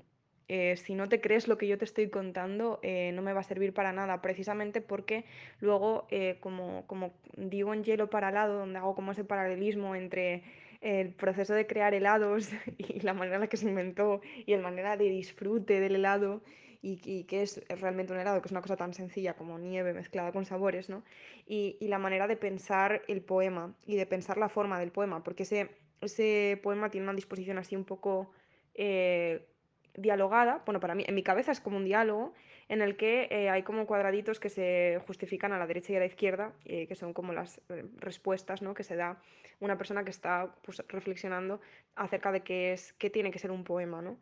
eh, 0.49 0.77
si 0.77 0.95
no 0.95 1.09
te 1.09 1.21
crees 1.21 1.49
lo 1.49 1.57
que 1.57 1.67
yo 1.67 1.79
te 1.79 1.87
estoy 1.87 2.11
contando, 2.11 2.79
eh, 2.83 3.13
no 3.15 3.23
me 3.23 3.33
va 3.33 3.41
a 3.41 3.45
servir 3.45 3.73
para 3.73 3.93
nada, 3.93 4.21
precisamente 4.21 4.81
porque 4.83 5.25
luego, 5.61 6.07
eh, 6.11 6.37
como, 6.41 6.87
como 6.87 7.15
digo 7.37 7.73
en 7.73 7.85
Hielo 7.85 8.11
para 8.11 8.29
helado, 8.29 8.59
donde 8.59 8.79
hago 8.79 8.95
como 8.95 9.13
ese 9.13 9.25
paralelismo 9.25 9.95
entre 9.95 10.43
el 10.83 11.15
proceso 11.15 11.55
de 11.55 11.67
crear 11.67 11.95
helados 11.95 12.51
y 12.79 13.01
la 13.01 13.15
manera 13.15 13.37
en 13.37 13.43
la 13.43 13.47
que 13.47 13.57
se 13.57 13.69
inventó 13.69 14.21
y 14.45 14.55
la 14.55 14.63
manera 14.63 14.97
de 14.97 15.09
disfrute 15.09 15.81
del 15.81 15.95
helado 15.95 16.43
y, 16.85 17.23
qué 17.25 17.43
es 17.43 17.63
realmente 17.69 18.13
un 18.13 18.19
helado, 18.19 18.43
que 18.43 18.49
es 18.49 18.51
una 18.53 18.61
cosa 18.61 18.77
tan 18.77 18.93
sencilla 18.93 19.35
como 19.35 19.57
nieve 19.57 19.95
mezclada 19.95 20.33
con 20.33 20.45
sabores, 20.45 20.89
¿no? 20.89 21.05
Y, 21.47 21.77
y 21.79 21.87
la 21.87 22.01
manera 22.01 22.27
de 22.27 22.37
pensar 22.37 23.03
el 23.07 23.23
poema 23.23 23.73
y 23.87 23.95
de 23.95 24.05
pensar 24.05 24.37
la 24.37 24.49
forma 24.49 24.81
del 24.81 24.91
poema, 24.91 25.23
porque 25.23 25.45
ese, 25.45 25.71
ese 26.01 26.59
poema 26.61 26.91
tiene 26.91 27.05
una 27.05 27.15
disposición 27.15 27.59
así 27.59 27.77
un 27.77 27.85
poco 27.85 28.33
eh, 28.75 29.47
dialogada, 29.95 30.63
bueno, 30.67 30.81
para 30.81 30.97
mí, 30.97 31.05
en 31.07 31.15
mi 31.15 31.23
cabeza 31.23 31.53
es 31.53 31.61
como 31.61 31.77
un 31.77 31.85
diálogo 31.85 32.33
en 32.73 32.81
el 32.81 32.97
que 32.97 33.29
eh, 33.31 33.51
hay 33.51 33.63
como 33.65 33.87
cuadraditos 33.87 34.41
que 34.41 34.49
se 34.49 34.99
justifican 35.07 35.53
a 35.53 35.59
la 35.59 35.67
derecha 35.67 35.93
y 35.93 35.97
a 35.97 35.99
la 35.99 36.07
izquierda, 36.07 36.55
eh, 36.65 36.87
que 36.87 36.95
son 36.95 37.13
como 37.13 37.35
las 37.35 37.61
eh, 37.69 37.85
respuestas 37.99 38.63
¿no? 38.63 38.73
que 38.73 38.83
se 38.83 38.97
da 38.97 39.21
una 39.61 39.77
persona 39.77 40.05
que 40.05 40.11
está 40.11 40.55
pues, 40.63 40.83
reflexionando 40.89 41.61
acerca 41.97 42.33
de 42.33 42.41
qué, 42.41 42.73
es, 42.73 42.95
qué 42.95 43.11
tiene 43.11 43.31
que 43.31 43.39
ser 43.39 43.51
un 43.51 43.63
poema. 43.63 44.01
¿no? 44.01 44.17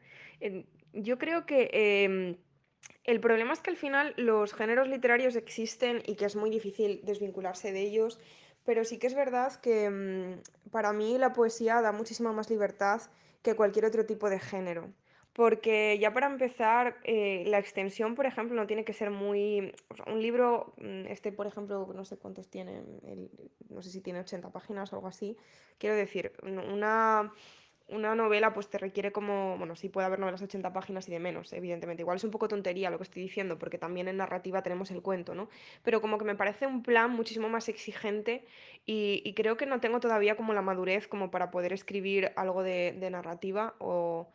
yo 0.93 1.17
creo 1.17 1.47
que 1.47 1.71
em, 1.73 2.35
el 3.05 3.21
problema 3.21 3.53
es 3.53 3.61
que 3.61 3.71
al 3.71 3.77
final 3.77 4.15
los 4.17 4.53
géneros 4.53 4.89
literarios 4.89 5.37
existen 5.37 6.03
y 6.05 6.17
que 6.17 6.25
es 6.25 6.35
muy 6.35 6.51
difícil 6.51 7.03
desvincularse 7.05 7.71
de 7.71 7.83
ellos, 7.83 8.19
pero 8.65 8.85
sí 8.85 8.99
que 8.99 9.07
es 9.07 9.15
verdad 9.15 9.61
que 9.61 9.89
mm, 9.89 10.71
para 10.73 10.93
mí 10.93 11.19
la 11.19 11.33
poesía 11.33 11.81
da 11.83 11.93
muchísima 11.93 12.33
más 12.33 12.51
libertad 12.51 13.01
que 13.43 13.55
cualquier 13.55 13.85
otro 13.85 14.07
tipo 14.07 14.29
de 14.29 14.41
género. 14.41 14.91
Porque 15.33 15.97
ya 16.01 16.13
para 16.13 16.27
empezar, 16.27 16.99
eh, 17.05 17.45
la 17.47 17.59
extensión, 17.59 18.15
por 18.17 18.27
ejemplo, 18.27 18.57
no 18.57 18.67
tiene 18.67 18.85
que 18.85 18.93
ser 18.93 19.11
muy... 19.11 19.73
un 20.07 20.21
libro, 20.23 20.75
mm, 20.79 21.07
este, 21.07 21.33
por 21.33 21.47
ejemplo, 21.47 21.89
no 21.95 22.05
sé 22.05 22.19
cuántos 22.19 22.49
tiene, 22.51 22.79
el- 23.05 23.31
no 23.69 23.81
sé 23.83 23.91
si 23.91 24.01
tiene 24.01 24.21
80 24.21 24.51
páginas 24.51 24.93
o 24.93 24.97
algo 24.97 25.09
así. 25.09 25.37
Quiero 25.79 25.95
decir, 25.97 26.33
un- 26.43 26.59
una, 26.59 27.33
una 27.89 28.15
novela 28.15 28.53
pues 28.55 28.69
te 28.71 28.79
requiere 28.79 29.11
como, 29.13 29.57
bueno, 29.59 29.75
sí 29.77 29.89
puede 29.89 30.07
haber 30.07 30.19
novelas 30.21 30.41
de 30.41 30.47
80 30.47 30.73
páginas 30.73 31.09
y 31.09 31.13
de 31.13 31.19
menos, 31.21 31.53
evidentemente. 31.53 32.03
Igual 32.03 32.17
es 32.17 32.25
un 32.25 32.31
poco 32.31 32.47
tontería 32.49 32.91
lo 32.91 32.99
que 32.99 33.05
estoy 33.05 33.23
diciendo, 33.23 33.59
porque 33.59 33.79
también 33.79 34.09
en 34.09 34.17
narrativa 34.17 34.63
tenemos 34.63 34.91
el 34.93 35.03
cuento, 35.03 35.35
¿no? 35.35 35.49
Pero 35.83 36.01
como 36.01 36.19
que 36.19 36.25
me 36.25 36.37
parece 36.37 36.67
un 36.67 36.83
plan 36.83 37.11
muchísimo 37.13 37.49
más 37.49 37.69
exigente 37.69 38.45
y, 38.87 39.23
y 39.25 39.35
creo 39.35 39.57
que 39.57 39.67
no 39.67 39.81
tengo 39.81 39.99
todavía 40.01 40.37
como 40.37 40.53
la 40.55 40.63
madurez 40.63 41.09
como 41.09 41.31
para 41.31 41.51
poder 41.51 41.73
escribir 41.73 42.33
algo 42.37 42.63
de, 42.63 42.93
de 42.99 43.11
narrativa 43.11 43.75
o 43.79 44.29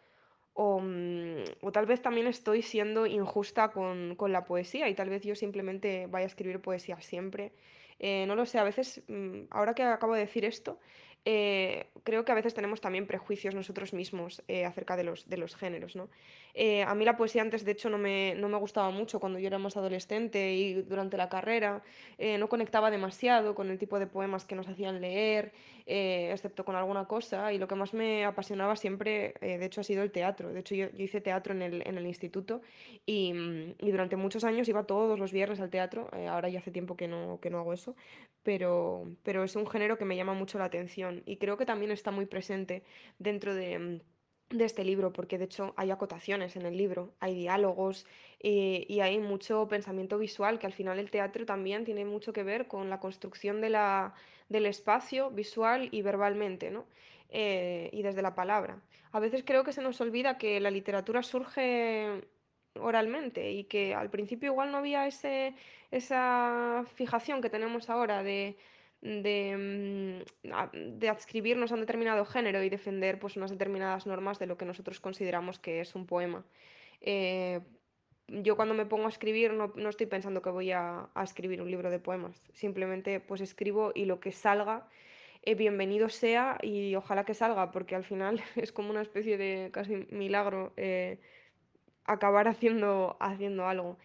o, 0.56 0.80
mm, 0.80 1.44
o 1.62 1.72
tal 1.72 1.86
vez 1.86 2.02
también 2.02 2.28
estoy 2.28 2.62
siendo 2.62 3.06
injusta 3.06 3.72
con, 3.72 4.16
con 4.16 4.32
la 4.32 4.46
poesía 4.46 4.90
y 4.90 4.96
tal 4.96 5.10
vez 5.10 5.22
yo 5.24 5.36
simplemente 5.36 6.08
vaya 6.08 6.26
a 6.26 6.28
escribir 6.28 6.62
poesía 6.62 7.00
siempre. 7.02 7.52
Eh, 8.00 8.26
no 8.28 8.36
lo 8.36 8.46
sé, 8.46 8.58
a 8.60 8.64
veces, 8.64 9.04
mm, 9.08 9.48
ahora 9.52 9.74
que 9.76 9.84
acabo 9.84 10.14
de 10.16 10.22
decir 10.22 10.46
esto, 10.46 10.80
eh, 11.26 11.92
creo 12.04 12.24
que 12.24 12.32
a 12.32 12.36
veces 12.36 12.54
tenemos 12.54 12.82
también 12.82 13.08
prejuicios 13.08 13.54
nosotros 13.56 13.94
mismos 13.94 14.44
eh, 14.48 14.64
acerca 14.66 14.96
de 14.96 15.04
los, 15.04 15.28
de 15.28 15.38
los 15.38 15.56
géneros, 15.56 15.96
¿no? 15.96 16.10
Eh, 16.58 16.84
a 16.84 16.96
mí 16.96 17.04
la 17.06 17.18
poesía 17.18 17.42
antes, 17.42 17.66
de 17.66 17.72
hecho, 17.74 17.90
no 17.90 17.98
me, 17.98 18.34
no 18.36 18.48
me 18.50 18.58
gustaba 18.58 18.90
mucho 18.90 19.20
cuando 19.20 19.40
yo 19.40 19.48
era 19.48 19.60
más 19.60 19.76
adolescente 19.78 20.54
y 20.56 20.74
durante 20.84 21.18
la 21.18 21.30
carrera. 21.30 21.84
eh, 22.18 22.38
no 22.38 22.48
conectaba 22.50 22.90
demasiado 22.92 23.56
con 23.56 23.70
el 23.70 23.78
tipo 23.78 24.00
de 24.00 24.08
poemas 24.08 24.46
que 24.46 24.56
nos 24.56 24.68
hacían 24.68 25.02
leer 25.02 25.54
eh, 25.86 26.30
excepto 26.32 26.66
con 26.66 26.76
alguna 26.76 27.06
cosa, 27.08 27.52
y 27.54 27.58
lo 27.58 27.68
que 27.68 27.76
más 27.76 27.94
me 27.94 28.26
apasionaba 28.26 28.76
siempre, 28.76 29.36
de 29.42 29.66
hecho, 29.66 29.82
ha 29.82 29.84
sido 29.84 30.02
el 30.04 30.12
teatro. 30.12 30.52
De 30.54 30.60
hecho, 30.62 30.76
yo, 30.76 30.90
yo 30.92 31.04
hice 31.04 31.22
teatro 31.22 31.54
en 31.54 31.62
el, 31.62 31.88
en 31.88 31.98
el 31.98 32.06
instituto 32.08 32.62
y, 33.06 33.34
mm, 33.34 33.76
y 33.80 33.92
durante 33.92 34.16
muchos 34.16 34.44
años 34.44 34.68
iba 34.70 34.84
todos 34.86 35.20
los 35.20 35.32
viernes 35.32 35.60
al 35.60 35.70
teatro, 35.70 36.10
ahora 36.30 36.50
ya 36.50 36.60
hace 36.60 36.72
tiempo 36.72 36.96
que 36.96 37.08
no, 37.08 37.40
que 37.42 37.50
no 37.50 37.60
hago 37.60 37.74
eso, 37.74 37.96
pero, 38.44 39.16
pero 39.24 39.44
es 39.44 39.56
un 39.56 39.68
género 39.68 39.98
que 39.98 40.06
me 40.06 40.16
llama 40.16 40.34
mucho 40.34 40.58
la 40.60 40.66
atención 40.66 41.22
y 41.26 41.38
creo 41.38 41.58
que 41.58 41.66
también 41.66 41.92
está 41.92 42.12
muy 42.12 42.26
presente 42.26 42.84
dentro 43.20 43.54
de... 43.56 44.02
de 44.50 44.66
este 44.66 44.84
libro, 44.84 45.12
porque 45.12 45.38
de 45.38 45.46
hecho 45.46 45.74
hay 45.76 45.92
acotaciones 45.92 46.56
en 46.56 46.66
el 46.66 46.78
libro, 46.78 47.14
hay 47.20 47.34
diálogos 47.34 48.06
eh, 48.40 48.86
y 48.88 49.00
hay 49.00 49.20
mucho 49.20 49.68
pensamiento 49.68 50.18
visual, 50.18 50.60
que 50.60 50.68
al 50.68 50.74
final 50.74 51.00
el 51.00 51.10
teatro 51.10 51.46
también 51.46 51.84
tiene 51.84 52.06
mucho 52.06 52.32
que 52.32 52.44
ver 52.44 52.68
con 52.68 52.90
la 52.90 53.00
construcción 53.00 53.60
de 53.62 53.70
la, 53.70 54.14
del 54.50 54.68
espacio 54.68 55.32
visual 55.32 55.90
y 55.92 56.02
verbalmente, 56.02 56.70
¿no? 56.70 56.86
Eh, 57.30 57.90
y 57.92 58.04
desde 58.04 58.22
la 58.22 58.36
palabra. 58.36 58.82
A 59.12 59.20
veces 59.20 59.44
creo 59.46 59.64
que 59.64 59.74
se 59.74 59.82
nos 59.82 60.00
olvida 60.00 60.38
que 60.38 60.60
la 60.60 60.70
literatura 60.72 61.24
surge 61.24 62.22
oralmente 62.80 63.52
y 63.52 63.64
que 63.64 63.96
al 63.96 64.10
principio 64.10 64.52
igual 64.52 64.72
no 64.72 64.78
había 64.78 65.08
ese, 65.08 65.56
esa 65.92 66.84
fijación 66.96 67.42
que 67.42 67.50
tenemos 67.50 67.90
ahora 67.90 68.22
de, 68.22 68.58
de, 69.06 70.24
mm, 70.44 71.00
de 71.00 71.10
adscribirnos 71.10 71.72
a 71.72 71.76
un 71.76 71.82
determinado 71.82 72.26
género 72.26 72.64
y 72.64 72.70
defender 72.70 73.20
pues, 73.20 73.38
unas 73.38 73.52
determinadas 73.52 74.08
normas 74.08 74.40
de 74.40 74.48
lo 74.48 74.58
que 74.58 74.66
nosotros 74.66 75.00
consideramos 75.00 75.60
que 75.60 75.80
es 75.82 75.96
un 75.96 76.06
poema. 76.08 76.44
Eh, 77.02 77.62
yo 78.28 78.56
cuando 78.56 78.74
me 78.74 78.88
pongo 78.88 79.06
a 79.06 79.10
escribir 79.10 79.54
no, 79.54 79.72
no 79.76 79.90
estoy 79.90 80.08
pensando 80.08 80.42
que 80.42 80.50
voy 80.50 80.72
a, 80.72 81.10
a 81.14 81.24
escribir 81.24 81.62
un 81.62 81.70
libro 81.70 81.92
de 81.92 82.00
poemas, 82.00 82.42
simplemente 82.54 83.20
pues 83.20 83.42
escribo 83.42 83.92
y 83.94 84.06
lo 84.06 84.20
que 84.20 84.32
salga, 84.32 84.88
eh, 85.44 85.54
bienvenido 85.54 86.10
sea 86.10 86.58
y 86.64 86.96
ojalá 86.96 87.24
que 87.24 87.36
salga, 87.36 87.72
porque 87.72 87.94
al 87.96 88.04
final 88.04 88.42
es 88.56 88.72
como 88.72 88.90
una 88.90 89.04
especie 89.04 89.38
de 89.38 89.70
casi 89.72 90.08
milagro 90.10 90.74
eh, 90.78 91.20
acabar 92.06 92.48
haciendo, 92.48 93.18
haciendo 93.20 93.68
algo. 93.68 93.98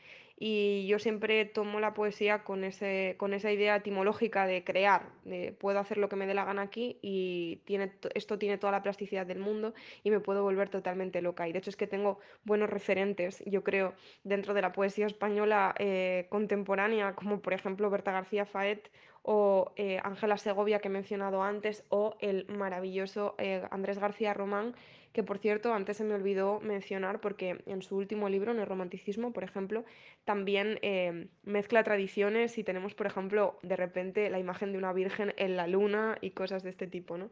Y 0.43 0.87
yo 0.87 0.99
siempre 0.99 1.45
tomo 1.45 1.81
la 1.81 1.93
poesía 1.93 2.45
con 2.45 2.65
ese, 2.65 3.15
con 3.19 3.35
esa 3.35 3.53
idea 3.53 3.77
etimológica 3.77 4.47
de 4.47 4.65
crear, 4.65 5.11
de 5.25 5.53
puedo 5.53 5.79
hacer 5.79 5.99
lo 5.99 6.09
que 6.09 6.17
me 6.17 6.27
dé 6.27 6.33
la 6.33 6.47
gana 6.47 6.63
aquí 6.63 6.99
y 7.03 7.57
tiene, 7.67 7.89
to- 7.89 8.09
esto 8.15 8.39
tiene 8.39 8.57
toda 8.57 8.73
la 8.73 8.83
plasticidad 8.83 9.27
del 9.27 9.39
mundo 9.39 9.75
y 10.03 10.11
me 10.11 10.19
puedo 10.21 10.43
volver 10.43 10.71
totalmente 10.71 11.21
loca. 11.21 11.47
Y 11.47 11.53
de 11.53 11.59
hecho 11.59 11.69
es 11.69 11.77
que 11.77 11.87
tengo 11.87 12.21
buenos 12.45 12.71
referentes, 12.71 13.43
yo 13.45 13.63
creo, 13.63 13.93
dentro 14.25 14.55
de 14.55 14.63
la 14.63 14.73
poesía 14.73 15.05
española 15.07 15.75
eh, 15.79 16.27
contemporánea, 16.31 17.15
como 17.15 17.41
por 17.43 17.53
ejemplo 17.53 17.91
Berta 17.91 18.11
García 18.11 18.47
Faet 18.47 18.91
o 19.23 19.73
eh, 19.77 20.01
Ángela 20.03 20.39
Segovia 20.39 20.79
que 20.79 20.89
he 20.89 20.91
mencionado 20.91 21.43
antes, 21.43 21.85
o 21.91 22.17
el 22.21 22.47
maravilloso 22.49 23.35
eh, 23.37 23.63
Andrés 23.71 23.99
García 23.99 24.33
Román 24.33 24.75
que 25.13 25.23
por 25.23 25.39
cierto 25.39 25.75
antes 25.75 25.97
se 25.97 26.05
me 26.05 26.15
olvidó 26.15 26.61
mencionar 26.61 27.21
porque 27.21 27.63
en 27.67 27.83
su 27.83 27.97
último 27.97 28.29
libro, 28.29 28.53
en 28.53 28.65
romanticismo, 28.65 29.33
por 29.33 29.45
ejemplo, 29.45 29.85
también 30.25 30.79
eh, 30.83 31.29
mezcla 31.43 31.83
tradiciones 31.83 32.59
y 32.59 32.65
tenemos, 32.65 32.95
por 32.95 33.07
ejemplo, 33.07 33.59
de 33.63 33.77
repente 33.77 34.31
la 34.31 34.39
imagen 34.39 34.73
de 34.73 34.79
una 34.79 34.93
virgen 34.93 35.35
en 35.37 35.57
la 35.57 35.67
luna 35.67 36.19
y 36.21 36.31
cosas 36.31 36.63
de 36.63 36.71
este 36.71 36.87
tipo, 36.87 37.19
¿no? 37.19 37.31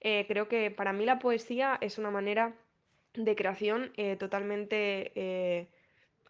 Eh, 0.00 0.24
creo 0.28 0.48
que 0.48 0.70
para 0.70 0.92
mí 0.92 1.04
la 1.04 1.18
poesía 1.18 1.76
es 1.80 1.98
una 1.98 2.10
manera 2.10 2.54
de 3.14 3.34
creación 3.36 3.92
eh, 3.96 4.16
totalmente... 4.16 5.68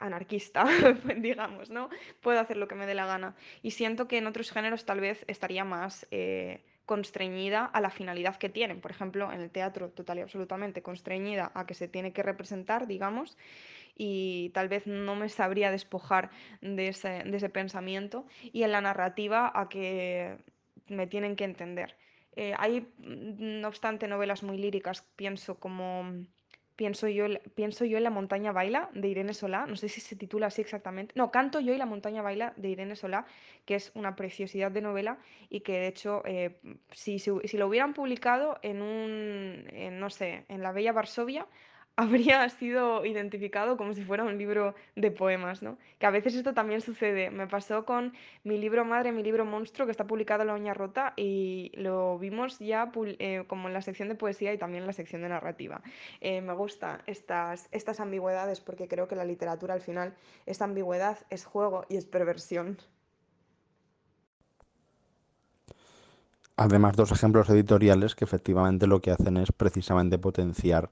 anarquista, 0.00 0.64
digamos, 1.16 1.70
¿no? 1.70 1.90
Puedo 2.20 2.38
hacer 2.38 2.56
lo 2.56 2.68
que 2.68 2.76
me 2.76 2.86
dé 2.86 2.94
la 2.94 3.06
gana. 3.06 3.34
Y 3.62 3.72
siento 3.72 4.06
que 4.06 4.18
en 4.18 4.28
otros 4.28 4.52
géneros 4.52 4.84
tal 4.84 5.00
vez 5.00 5.24
estaría 5.26 5.64
más 5.64 6.06
constreñida 6.88 7.66
a 7.66 7.82
la 7.82 7.90
finalidad 7.90 8.36
que 8.36 8.48
tienen. 8.48 8.80
Por 8.80 8.90
ejemplo, 8.90 9.30
en 9.30 9.42
el 9.42 9.50
teatro 9.50 9.90
total 9.90 10.18
y 10.18 10.22
absolutamente 10.22 10.82
constreñida 10.82 11.52
a 11.54 11.66
que 11.66 11.74
se 11.74 11.86
tiene 11.86 12.14
que 12.14 12.22
representar, 12.22 12.86
digamos, 12.86 13.36
y 13.94 14.48
tal 14.54 14.68
vez 14.68 14.86
no 14.86 15.14
me 15.14 15.28
sabría 15.28 15.70
despojar 15.70 16.30
de 16.62 16.88
ese, 16.88 17.48
pensamiento. 17.50 18.24
Y 18.40 18.62
en 18.62 18.72
la 18.72 18.80
narrativa 18.80 19.52
a 19.54 19.68
que 19.68 20.38
me 20.86 21.06
tienen 21.06 21.36
que 21.36 21.44
entender. 21.44 21.94
Eh, 22.36 22.54
hay, 22.56 22.80
mm, 22.80 23.60
no 23.60 23.68
obstante, 23.68 24.08
novelas 24.08 24.42
muy 24.42 24.56
líricas, 24.56 25.02
pienso 25.14 25.58
como 25.60 26.24
Pienso 26.78 27.08
yo, 27.08 27.24
en- 27.24 27.40
pienso 27.56 27.84
yo 27.84 27.96
en 27.98 28.04
La 28.04 28.10
montaña 28.10 28.52
baila 28.52 28.88
de 28.94 29.08
Irene 29.08 29.34
Solá, 29.34 29.66
no 29.66 29.74
sé 29.74 29.88
si 29.88 30.00
se 30.00 30.14
titula 30.14 30.46
así 30.46 30.60
exactamente. 30.62 31.12
No, 31.16 31.32
Canto 31.32 31.58
yo 31.58 31.74
y 31.74 31.76
La 31.76 31.86
montaña 31.86 32.22
baila 32.22 32.52
de 32.56 32.68
Irene 32.68 32.94
Solá, 32.94 33.26
que 33.66 33.74
es 33.74 33.90
una 33.96 34.14
preciosidad 34.14 34.70
de 34.70 34.80
novela 34.80 35.18
y 35.50 35.62
que 35.62 35.72
de 35.72 35.88
hecho, 35.88 36.22
eh, 36.24 36.60
si, 36.92 37.18
si, 37.18 37.32
si 37.44 37.58
lo 37.58 37.66
hubieran 37.66 37.94
publicado 37.94 38.60
en 38.62 38.80
un, 38.82 39.64
en, 39.72 39.98
no 39.98 40.08
sé, 40.08 40.44
en 40.48 40.62
La 40.62 40.70
Bella 40.70 40.92
Varsovia, 40.92 41.48
habría 41.98 42.48
sido 42.48 43.04
identificado 43.04 43.76
como 43.76 43.92
si 43.92 44.04
fuera 44.04 44.22
un 44.22 44.38
libro 44.38 44.76
de 44.94 45.10
poemas, 45.10 45.62
¿no? 45.62 45.78
Que 45.98 46.06
a 46.06 46.10
veces 46.10 46.36
esto 46.36 46.54
también 46.54 46.80
sucede. 46.80 47.28
Me 47.30 47.48
pasó 47.48 47.84
con 47.84 48.12
mi 48.44 48.56
libro 48.56 48.84
madre, 48.84 49.10
mi 49.10 49.24
libro 49.24 49.44
monstruo, 49.44 49.84
que 49.84 49.90
está 49.90 50.06
publicado 50.06 50.42
en 50.42 50.46
La 50.46 50.54
Uña 50.54 50.74
Rota 50.74 51.12
y 51.16 51.72
lo 51.74 52.16
vimos 52.20 52.60
ya 52.60 52.92
eh, 52.94 53.42
como 53.48 53.66
en 53.66 53.74
la 53.74 53.82
sección 53.82 54.08
de 54.08 54.14
poesía 54.14 54.52
y 54.52 54.58
también 54.58 54.84
en 54.84 54.86
la 54.86 54.92
sección 54.92 55.22
de 55.22 55.28
narrativa. 55.28 55.82
Eh, 56.20 56.40
me 56.40 56.52
gustan 56.52 57.02
estas, 57.06 57.68
estas 57.72 57.98
ambigüedades 57.98 58.60
porque 58.60 58.86
creo 58.86 59.08
que 59.08 59.16
la 59.16 59.24
literatura 59.24 59.74
al 59.74 59.80
final 59.80 60.14
es 60.46 60.62
ambigüedad, 60.62 61.18
es 61.30 61.44
juego 61.44 61.84
y 61.88 61.96
es 61.96 62.06
perversión. 62.06 62.78
Además, 66.54 66.94
dos 66.94 67.10
ejemplos 67.10 67.50
editoriales 67.50 68.14
que 68.14 68.24
efectivamente 68.24 68.86
lo 68.86 69.00
que 69.00 69.10
hacen 69.10 69.36
es 69.36 69.50
precisamente 69.50 70.16
potenciar 70.16 70.90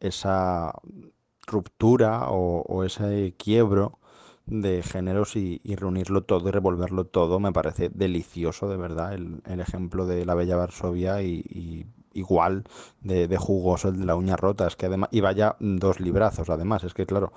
esa 0.00 0.72
ruptura 1.46 2.28
o, 2.30 2.84
ese 2.84 3.34
quiebro 3.38 3.98
de 4.46 4.82
géneros 4.82 5.36
y, 5.36 5.60
reunirlo 5.76 6.22
todo 6.24 6.48
y 6.48 6.52
revolverlo 6.52 7.04
todo. 7.06 7.40
Me 7.40 7.52
parece 7.52 7.88
delicioso, 7.88 8.68
de 8.68 8.76
verdad, 8.76 9.14
el, 9.14 9.60
ejemplo 9.60 10.06
de 10.06 10.24
la 10.24 10.34
Bella 10.34 10.56
Varsovia 10.56 11.22
y, 11.22 11.44
y 11.48 11.86
igual 12.12 12.64
de, 13.00 13.28
de 13.28 13.36
jugoso 13.36 13.88
el 13.88 14.00
de 14.00 14.06
la 14.06 14.16
uña 14.16 14.36
rota. 14.36 14.66
Es 14.66 14.76
que 14.76 14.86
además, 14.86 15.10
y 15.12 15.20
vaya 15.20 15.56
dos 15.60 16.00
librazos, 16.00 16.50
además, 16.50 16.84
es 16.84 16.94
que 16.94 17.06
claro, 17.06 17.32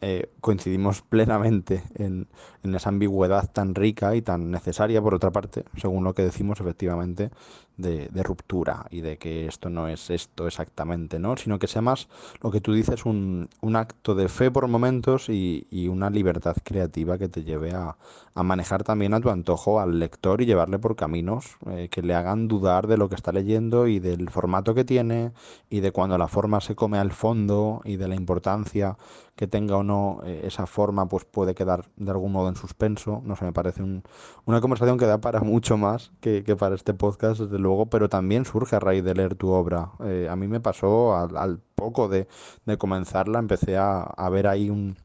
eh, 0.00 0.30
coincidimos 0.40 1.02
plenamente 1.08 1.82
en, 1.94 2.28
esa 2.62 2.88
ambigüedad 2.88 3.50
tan 3.50 3.74
rica 3.74 4.14
y 4.14 4.22
tan 4.22 4.50
necesaria, 4.50 5.02
por 5.02 5.14
otra 5.14 5.30
parte, 5.30 5.64
según 5.76 6.04
lo 6.04 6.14
que 6.14 6.22
decimos, 6.22 6.60
efectivamente, 6.60 7.30
de, 7.76 8.08
ruptura 8.22 8.86
y 8.90 9.00
de 9.00 9.16
que 9.16 9.46
esto 9.46 9.70
no 9.70 9.88
es 9.88 10.10
esto 10.10 10.46
exactamente, 10.46 11.18
¿no? 11.18 11.36
Sino 11.36 11.58
que 11.58 11.66
sea 11.66 11.80
más 11.80 12.08
lo 12.42 12.50
que 12.50 12.60
tú 12.60 12.74
dices, 12.74 13.06
un, 13.06 13.48
acto 13.74 14.14
de 14.14 14.28
fe 14.28 14.50
por 14.50 14.68
momentos 14.68 15.28
y, 15.28 15.66
una 15.90 16.10
libertad 16.10 16.56
creativa 16.62 17.18
que 17.18 17.28
te 17.28 17.42
lleve 17.42 17.72
a, 17.72 17.96
a 18.34 18.42
manejar 18.42 18.84
también 18.84 19.14
a 19.14 19.20
tu 19.20 19.30
antojo 19.30 19.80
al 19.80 19.98
lector 19.98 20.40
y 20.40 20.46
llevarle 20.46 20.78
por 20.78 20.96
caminos 20.96 21.56
eh, 21.66 21.88
que 21.90 22.02
le 22.02 22.14
hagan 22.14 22.48
dudar 22.48 22.86
de 22.86 22.96
lo 22.96 23.08
que 23.08 23.16
está 23.16 23.32
leyendo 23.32 23.86
y 23.86 23.98
del 23.98 24.30
formato 24.30 24.74
que 24.74 24.84
tiene 24.84 25.32
y 25.68 25.80
de 25.80 25.92
cuando 25.92 26.16
la 26.16 26.28
forma 26.28 26.60
se 26.60 26.74
come 26.74 26.98
al 26.98 27.10
fondo 27.10 27.80
y 27.84 27.96
de 27.96 28.08
la 28.08 28.14
importancia 28.14 28.96
que 29.40 29.46
tenga 29.46 29.78
o 29.78 29.82
no 29.82 30.20
eh, 30.26 30.42
esa 30.44 30.66
forma, 30.66 31.08
pues 31.08 31.24
puede 31.24 31.54
quedar 31.54 31.86
de 31.96 32.10
algún 32.10 32.30
modo 32.30 32.50
en 32.50 32.56
suspenso. 32.56 33.22
No 33.24 33.36
sé, 33.36 33.46
me 33.46 33.54
parece 33.54 33.82
un- 33.82 34.02
una 34.44 34.60
conversación 34.60 34.98
que 34.98 35.06
da 35.06 35.22
para 35.22 35.40
mucho 35.54 35.78
más 35.78 36.12
que, 36.20 36.42
para 36.58 36.74
este 36.74 36.92
podcast, 36.92 37.40
desde 37.40 37.58
luego, 37.58 37.86
pero 37.86 38.10
también 38.10 38.44
surge 38.44 38.76
a 38.76 38.80
raíz 38.80 39.02
de 39.02 39.14
leer 39.14 39.36
tu 39.36 39.48
obra. 39.48 39.92
Eh, 40.04 40.28
a 40.30 40.36
mí 40.36 40.46
me 40.46 40.60
pasó 40.60 41.16
al, 41.16 41.58
poco 41.74 42.08
de, 42.08 42.28
comenzarla, 42.76 43.38
empecé 43.38 43.78
a, 43.78 44.28
ver 44.30 44.46
ahí 44.46 44.68
un, 44.68 44.96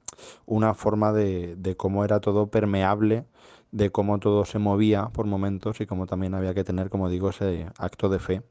una 0.46 0.74
forma 0.74 1.14
de, 1.14 1.56
de 1.56 1.78
cómo 1.78 2.04
era 2.04 2.20
todo 2.20 2.48
permeable, 2.48 3.24
de 3.72 3.90
cómo 3.90 4.20
todo 4.20 4.44
se 4.44 4.60
movía 4.60 5.12
por 5.14 5.28
momentos 5.28 5.80
y 5.80 5.86
cómo 5.86 6.08
también 6.08 6.34
había 6.34 6.54
que 6.54 6.66
tener, 6.66 6.90
como 6.90 7.08
digo, 7.08 7.30
ese 7.30 7.68
acto 7.78 8.10
de 8.10 8.20
fe 8.20 8.42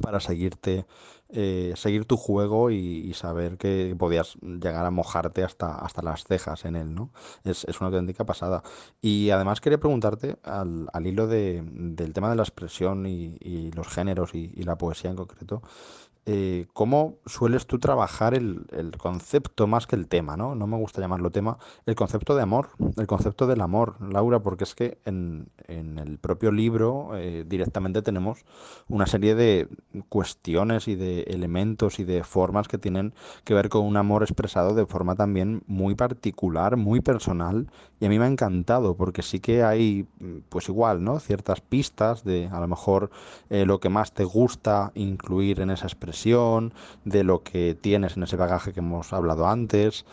para 0.00 0.20
seguirte, 0.20 0.86
eh, 1.32 1.72
seguir 1.76 2.04
tu 2.04 2.16
juego 2.16 2.70
y, 2.70 3.12
saber 3.14 3.58
que 3.58 3.94
podías 3.98 4.36
llegar 4.42 4.86
a 4.86 4.90
mojarte 4.90 5.44
hasta, 5.44 5.76
hasta 5.76 6.02
las 6.02 6.24
cejas 6.24 6.64
en 6.64 6.76
él, 6.76 6.94
¿no? 6.94 7.10
Es, 7.44 7.64
es 7.64 7.80
una 7.80 7.88
auténtica 7.88 8.24
pasada. 8.24 8.62
Y 9.00 9.30
además 9.30 9.60
quería 9.60 9.78
preguntarte, 9.78 10.36
al, 10.44 10.88
al 10.92 11.06
hilo 11.06 11.26
de- 11.26 11.62
del 11.64 12.12
tema 12.12 12.30
de 12.30 12.36
la 12.36 12.42
expresión 12.42 13.06
y, 13.06 13.70
los 13.72 13.88
géneros 13.88 14.34
y 14.34 14.62
la 14.64 14.76
poesía 14.76 15.10
en 15.10 15.16
concreto, 15.16 15.62
eh, 16.24 16.66
¿cómo 16.72 17.16
sueles 17.26 17.66
tú 17.66 17.80
trabajar 17.80 18.34
el, 18.34 18.66
concepto 18.96 19.66
más 19.66 19.88
que 19.88 19.96
el 19.96 20.06
tema, 20.06 20.36
¿no? 20.36 20.54
No 20.54 20.68
me 20.68 20.76
gusta 20.76 21.00
llamarlo 21.00 21.30
tema, 21.30 21.58
el 21.84 21.96
concepto 21.96 22.36
de 22.36 22.42
amor, 22.42 22.68
el 22.96 23.08
concepto 23.08 23.48
del 23.48 23.60
amor, 23.60 23.96
Laura, 24.00 24.40
porque 24.40 24.62
es 24.62 24.76
que 24.76 24.98
en, 25.04 25.48
el 25.66 26.18
propio 26.18 26.52
libro 26.52 27.10
eh, 27.16 27.44
directamente 27.46 28.02
tenemos 28.02 28.44
una 28.88 29.06
serie 29.06 29.34
de 29.34 29.68
cuestiones 30.08 30.86
y 30.86 30.94
de 30.94 31.22
elementos 31.22 31.98
y 31.98 32.04
de 32.04 32.22
formas 32.22 32.68
que 32.68 32.78
tienen 32.78 33.14
que 33.44 33.54
ver 33.54 33.68
con 33.68 33.84
un 33.84 33.96
amor 33.96 34.22
expresado 34.22 34.74
de 34.74 34.86
forma 34.86 35.16
también 35.16 35.62
muy 35.66 35.96
particular, 35.96 36.76
muy 36.76 37.00
personal, 37.00 37.66
y 37.98 38.06
a 38.06 38.08
mí 38.08 38.18
me 38.18 38.26
ha 38.26 38.28
encantado, 38.28 38.96
porque 38.96 39.22
sí 39.22 39.40
que 39.40 39.62
hay, 39.62 40.06
pues 40.48 40.68
igual, 40.68 41.02
¿no? 41.02 41.20
Ciertas 41.20 41.60
pistas 41.60 42.24
de 42.24 42.48
a 42.52 42.60
lo 42.60 42.68
mejor 42.68 43.10
eh, 43.48 43.64
lo 43.64 43.80
que 43.80 43.88
más 43.88 44.12
te 44.12 44.24
gusta 44.24 44.92
incluir 44.94 45.60
en 45.60 45.70
esa 45.70 45.86
expresión, 45.86 46.11
de 47.04 47.24
lo 47.24 47.42
que 47.42 47.74
tienes 47.80 48.16
en 48.16 48.22
ese 48.24 48.36
bagaje 48.36 48.72
que 48.72 48.80
hemos 48.80 49.12
hablado 49.12 49.46
antes, 49.46 50.04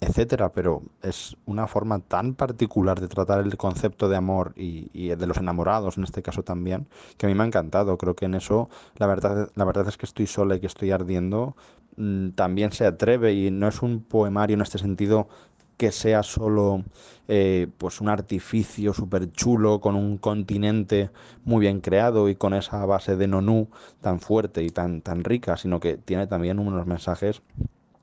etcétera. 0.00 0.52
Pero 0.52 0.82
es 1.02 1.36
una 1.46 1.66
forma 1.66 2.00
tan 2.00 2.34
particular 2.34 3.00
de 3.00 3.08
tratar 3.08 3.40
el 3.40 3.56
concepto 3.56 4.08
de 4.08 4.16
amor 4.16 4.52
y, 4.56 4.90
y 4.92 5.08
de 5.14 5.26
los 5.26 5.38
enamorados 5.38 5.96
en 5.98 6.04
este 6.04 6.22
caso 6.22 6.42
también, 6.42 6.88
que 7.16 7.26
a 7.26 7.28
mí 7.28 7.34
me 7.34 7.44
ha 7.44 7.46
encantado. 7.46 7.96
Creo 7.98 8.14
que 8.14 8.26
en 8.26 8.34
eso 8.34 8.68
la 8.96 9.06
verdad, 9.06 9.50
la 9.54 9.64
verdad 9.64 9.88
es 9.88 9.96
que 9.96 10.06
estoy 10.06 10.26
sola 10.26 10.56
y 10.56 10.60
que 10.60 10.66
estoy 10.66 10.90
ardiendo. 10.90 11.56
mm, 11.96 12.30
También 12.30 12.72
se 12.72 12.86
atreve 12.86 13.34
y 13.34 13.50
no 13.50 13.68
es 13.68 13.82
un 13.82 14.02
poemario 14.02 14.54
en 14.54 14.62
este 14.62 14.78
sentido 14.78 15.28
que 15.76 15.92
sea 15.92 16.22
solo 16.22 16.84
eh, 17.28 17.68
pues 17.78 18.00
un 18.00 18.08
artificio 18.08 18.92
súper 18.94 19.30
chulo 19.32 19.80
con 19.80 19.96
un 19.96 20.18
continente 20.18 21.10
muy 21.44 21.60
bien 21.60 21.80
creado 21.80 22.28
y 22.28 22.36
con 22.36 22.54
esa 22.54 22.84
base 22.86 23.16
de 23.16 23.26
nonú 23.28 23.68
tan 24.00 24.20
fuerte 24.20 24.62
y 24.62 24.70
tan, 24.70 25.00
tan 25.02 25.24
rica, 25.24 25.56
sino 25.56 25.80
que 25.80 25.96
tiene 25.96 26.26
también 26.26 26.58
unos 26.58 26.86
mensajes 26.86 27.42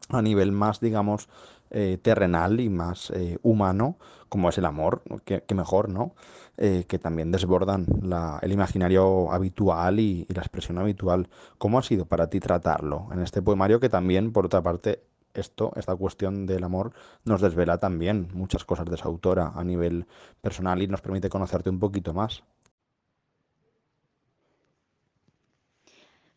a 0.10 0.22
nivel 0.22 0.52
más, 0.52 0.80
digamos, 0.80 1.30
eh, 1.70 1.98
terrenal 2.02 2.60
y 2.60 2.70
más 2.70 3.12
eh, 3.12 3.38
humano, 3.44 3.98
como 4.30 4.50
es 4.50 4.58
el 4.58 4.66
amor, 4.66 5.04
que, 5.26 5.44
mejor, 5.56 5.90
¿no? 5.90 6.14
Que 6.58 7.00
también 7.00 7.32
desbordan 7.32 7.88
la- 8.04 8.38
el 8.44 8.52
imaginario 8.52 9.32
habitual 9.32 10.00
y, 10.00 10.28
y 10.30 10.34
la 10.34 10.42
expresión 10.42 10.78
habitual. 10.78 11.28
¿Cómo 11.58 11.80
ha 11.80 11.84
sido 11.84 12.06
para 12.06 12.30
ti 12.30 12.40
tratarlo 12.40 13.08
en 13.12 13.20
este 13.22 13.42
poemario 13.42 13.80
que 13.80 13.90
también, 13.90 14.32
por 14.32 14.46
otra 14.46 14.62
parte, 14.62 15.02
esto, 15.34 15.72
esta 15.76 15.96
cuestión 15.96 16.46
del 16.46 16.64
amor, 16.64 16.94
nos 17.26 17.42
desvela 17.42 17.80
también 17.80 18.30
muchas 18.34 18.66
cosas 18.66 18.86
de 18.86 18.96
esa 18.96 19.06
autora 19.06 19.52
a 19.56 19.64
nivel 19.64 20.06
personal 20.42 20.82
y 20.82 20.88
nos 20.88 21.02
permite 21.02 21.30
conocerte 21.30 21.70
un 21.70 21.80
poquito 21.80 22.14
más? 22.14 22.44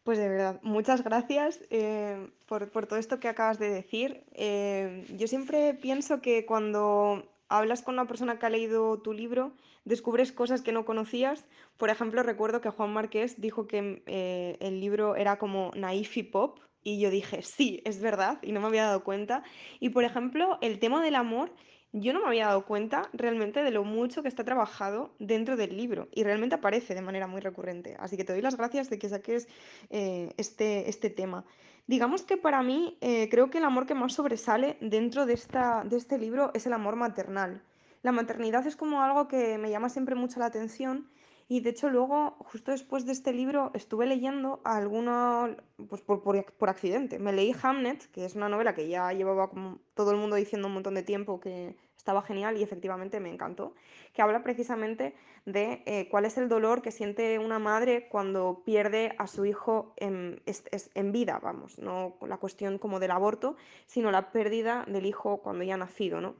Pues 0.04 0.18
de 0.18 0.28
verdad, 0.28 0.60
muchas 0.62 1.02
gracias 1.02 1.60
eh, 1.70 2.28
por, 2.46 2.70
por 2.70 2.86
todo 2.86 2.98
esto 2.98 3.20
que 3.20 3.28
acabas 3.28 3.58
de 3.58 3.70
decir. 3.70 4.22
Eh, 4.32 5.06
yo 5.16 5.26
siempre 5.26 5.72
pienso 5.72 6.20
que 6.20 6.44
cuando 6.44 7.24
hablas 7.48 7.82
con 7.82 7.94
una 7.94 8.06
persona 8.06 8.38
que 8.38 8.44
ha 8.44 8.50
leído 8.50 8.98
tu 9.00 9.14
libro, 9.14 9.52
descubres 9.84 10.30
cosas 10.30 10.60
que 10.60 10.72
no 10.72 10.84
conocías. 10.84 11.46
Por 11.78 11.88
ejemplo, 11.88 12.22
recuerdo 12.22 12.60
que 12.60 12.68
Juan 12.68 12.92
Márquez 12.92 13.40
dijo 13.40 13.66
que 13.66 14.02
eh, 14.06 14.56
el 14.60 14.80
libro 14.80 15.16
era 15.16 15.38
como 15.38 15.70
naif 15.74 16.16
y 16.18 16.22
pop, 16.22 16.58
y 16.84 17.00
yo 17.00 17.10
dije, 17.10 17.42
sí, 17.42 17.82
es 17.84 18.00
verdad, 18.00 18.38
y 18.42 18.52
no 18.52 18.60
me 18.60 18.66
había 18.66 18.84
dado 18.84 19.02
cuenta. 19.02 19.42
Y 19.80 19.88
por 19.88 20.04
ejemplo, 20.04 20.58
el 20.60 20.78
tema 20.78 21.02
del 21.02 21.16
amor, 21.16 21.50
yo 21.92 22.12
no 22.12 22.20
me 22.20 22.26
había 22.26 22.46
dado 22.46 22.66
cuenta 22.66 23.08
realmente 23.12 23.62
de 23.62 23.70
lo 23.70 23.84
mucho 23.84 24.22
que 24.22 24.28
está 24.28 24.44
trabajado 24.44 25.14
dentro 25.18 25.56
del 25.56 25.76
libro, 25.76 26.08
y 26.12 26.22
realmente 26.22 26.54
aparece 26.54 26.94
de 26.94 27.02
manera 27.02 27.26
muy 27.26 27.40
recurrente. 27.40 27.96
Así 27.98 28.16
que 28.16 28.24
te 28.24 28.34
doy 28.34 28.42
las 28.42 28.56
gracias 28.56 28.90
de 28.90 28.98
que 28.98 29.08
saques 29.08 29.48
eh, 29.90 30.32
este, 30.36 30.88
este 30.88 31.10
tema. 31.10 31.44
Digamos 31.86 32.22
que 32.22 32.36
para 32.36 32.62
mí 32.62 32.96
eh, 33.00 33.28
creo 33.30 33.50
que 33.50 33.58
el 33.58 33.64
amor 33.64 33.86
que 33.86 33.94
más 33.94 34.12
sobresale 34.12 34.76
dentro 34.80 35.26
de, 35.26 35.34
esta, 35.34 35.84
de 35.84 35.96
este 35.96 36.18
libro 36.18 36.50
es 36.54 36.66
el 36.66 36.72
amor 36.72 36.96
maternal. 36.96 37.62
La 38.02 38.12
maternidad 38.12 38.66
es 38.66 38.76
como 38.76 39.02
algo 39.02 39.28
que 39.28 39.56
me 39.58 39.70
llama 39.70 39.88
siempre 39.88 40.14
mucho 40.14 40.38
la 40.38 40.46
atención 40.46 41.08
y 41.48 41.60
de 41.60 41.70
hecho 41.70 41.90
luego, 41.90 42.36
justo 42.40 42.70
después 42.70 43.04
de 43.06 43.12
este 43.12 43.32
libro, 43.32 43.70
estuve 43.74 44.06
leyendo 44.06 44.60
alguno, 44.64 45.54
pues 45.88 46.00
por, 46.02 46.22
por, 46.22 46.44
por 46.54 46.68
accidente. 46.68 47.18
Me 47.18 47.32
leí 47.32 47.54
Hamnet, 47.62 48.10
que 48.10 48.24
es 48.24 48.34
una 48.34 48.48
novela 48.48 48.74
que 48.74 48.88
ya 48.88 49.12
llevaba 49.12 49.50
como 49.50 49.78
todo 49.94 50.10
el 50.10 50.16
mundo 50.16 50.36
diciendo 50.36 50.68
un 50.68 50.74
montón 50.74 50.94
de 50.94 51.02
tiempo 51.02 51.40
que 51.40 51.76
estaba 52.04 52.20
genial 52.20 52.58
y 52.58 52.62
efectivamente 52.62 53.18
me 53.18 53.30
encantó, 53.30 53.74
que 54.12 54.20
habla 54.20 54.42
precisamente 54.42 55.14
de 55.46 55.82
eh, 55.86 56.06
cuál 56.10 56.26
es 56.26 56.36
el 56.36 56.50
dolor 56.50 56.82
que 56.82 56.90
siente 56.90 57.38
una 57.38 57.58
madre 57.58 58.08
cuando 58.10 58.62
pierde 58.62 59.14
a 59.16 59.26
su 59.26 59.46
hijo 59.46 59.94
en, 59.96 60.42
es, 60.44 60.64
es, 60.70 60.90
en, 60.94 61.12
vida, 61.12 61.40
vamos, 61.42 61.78
no 61.78 62.18
la 62.26 62.36
cuestión 62.36 62.78
como 62.78 63.00
del 63.00 63.10
aborto, 63.10 63.56
sino 63.86 64.10
la 64.10 64.32
pérdida 64.32 64.84
del 64.86 65.06
hijo 65.06 65.38
cuando 65.38 65.64
ya 65.64 65.74
ha 65.74 65.78
nacido, 65.78 66.20
¿no? 66.20 66.34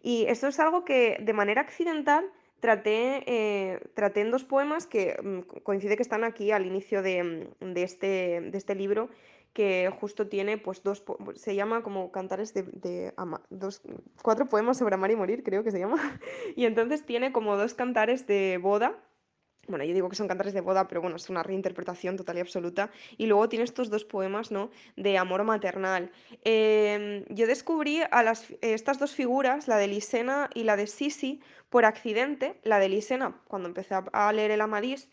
Y 0.00 0.26
esto 0.26 0.46
es 0.46 0.60
algo 0.60 0.84
que 0.84 1.18
de 1.20 1.32
manera 1.32 1.62
accidental 1.62 2.24
traté, 2.60 3.24
eh, 3.26 3.80
traté 3.94 4.20
en 4.20 4.30
dos 4.30 4.44
poemas 4.44 4.86
que 4.86 5.16
mm, 5.22 5.62
coincide 5.62 5.96
que 5.96 6.02
están 6.02 6.24
aquí 6.24 6.52
al 6.52 6.66
inicio 6.66 7.02
de, 7.02 7.22
mm, 7.60 7.72
de, 7.72 7.82
este, 7.82 8.40
de 8.40 8.58
este 8.58 8.74
libro 8.74 9.08
que 9.52 9.90
justo 10.00 10.28
tiene 10.28 10.58
pues 10.58 10.82
dos, 10.82 11.02
se 11.34 11.54
llama 11.56 11.82
como 11.82 12.12
cantares 12.12 12.54
de, 12.54 12.62
de 12.62 13.12
dos, 13.50 13.82
cuatro 14.22 14.46
poemas 14.46 14.78
sobre 14.78 14.94
amar 14.94 15.10
y 15.10 15.16
morir, 15.16 15.42
creo 15.42 15.64
que 15.64 15.72
se 15.72 15.80
llama, 15.80 15.96
y 16.56 16.66
entonces 16.66 17.04
tiene 17.04 17.32
como 17.32 17.56
dos 17.56 17.74
cantares 17.74 18.26
de 18.28 18.58
boda, 18.58 18.96
bueno, 19.70 19.84
yo 19.84 19.94
digo 19.94 20.08
que 20.08 20.16
son 20.16 20.28
cantares 20.28 20.52
de 20.52 20.60
boda, 20.60 20.88
pero 20.88 21.00
bueno, 21.00 21.16
es 21.16 21.30
una 21.30 21.42
reinterpretación 21.42 22.16
total 22.16 22.38
y 22.38 22.40
absoluta. 22.40 22.90
Y 23.16 23.26
luego 23.26 23.48
tiene 23.48 23.64
estos 23.64 23.88
dos 23.88 24.04
poemas, 24.04 24.50
¿no? 24.50 24.70
De 24.96 25.16
amor 25.16 25.44
maternal. 25.44 26.10
Eh, 26.44 27.24
yo 27.28 27.46
descubrí 27.46 28.00
a 28.10 28.22
las, 28.22 28.52
estas 28.62 28.98
dos 28.98 29.14
figuras, 29.14 29.68
la 29.68 29.76
de 29.76 29.86
Lisena 29.86 30.50
y 30.54 30.64
la 30.64 30.76
de 30.76 30.86
Sisi, 30.86 31.40
por 31.70 31.84
accidente. 31.86 32.60
La 32.62 32.78
de 32.78 32.88
Lisena, 32.90 33.40
cuando 33.48 33.68
empecé 33.68 33.94
a 34.12 34.32
leer 34.32 34.50
el 34.50 34.60
Amadís, 34.60 35.08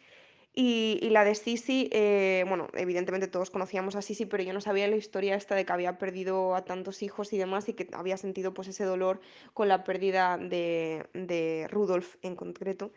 y, 0.60 0.98
y 1.04 1.12
la 1.12 1.24
de 1.24 1.36
Sisi, 1.36 1.88
eh, 1.91 2.43
bueno, 2.48 2.67
evidentemente 2.74 3.28
todos 3.28 3.52
conocíamos 3.52 3.96
a 3.96 4.02
Sisi, 4.02 4.26
pero 4.26 4.41
yo 4.41 4.54
no 4.54 4.60
sabía 4.60 4.88
la 4.88 4.96
historia 4.96 5.36
esta 5.36 5.54
de 5.54 5.67
que 5.67 5.72
había 5.72 6.00
perdido 6.00 6.56
a 6.56 6.65
tantos 6.65 7.04
hijos 7.04 7.32
y 7.32 7.38
demás 7.38 7.70
y 7.70 7.74
que 7.74 7.88
había 7.93 8.17
sentido 8.17 8.56
pues 8.56 8.67
ese 8.67 8.84
dolor 8.84 9.20
con 9.54 9.67
la 9.67 9.84
pérdida 9.84 10.39
de, 10.39 11.06
de 11.13 11.67
Rudolf 11.70 12.15
en 12.24 12.36
concreto. 12.36 12.91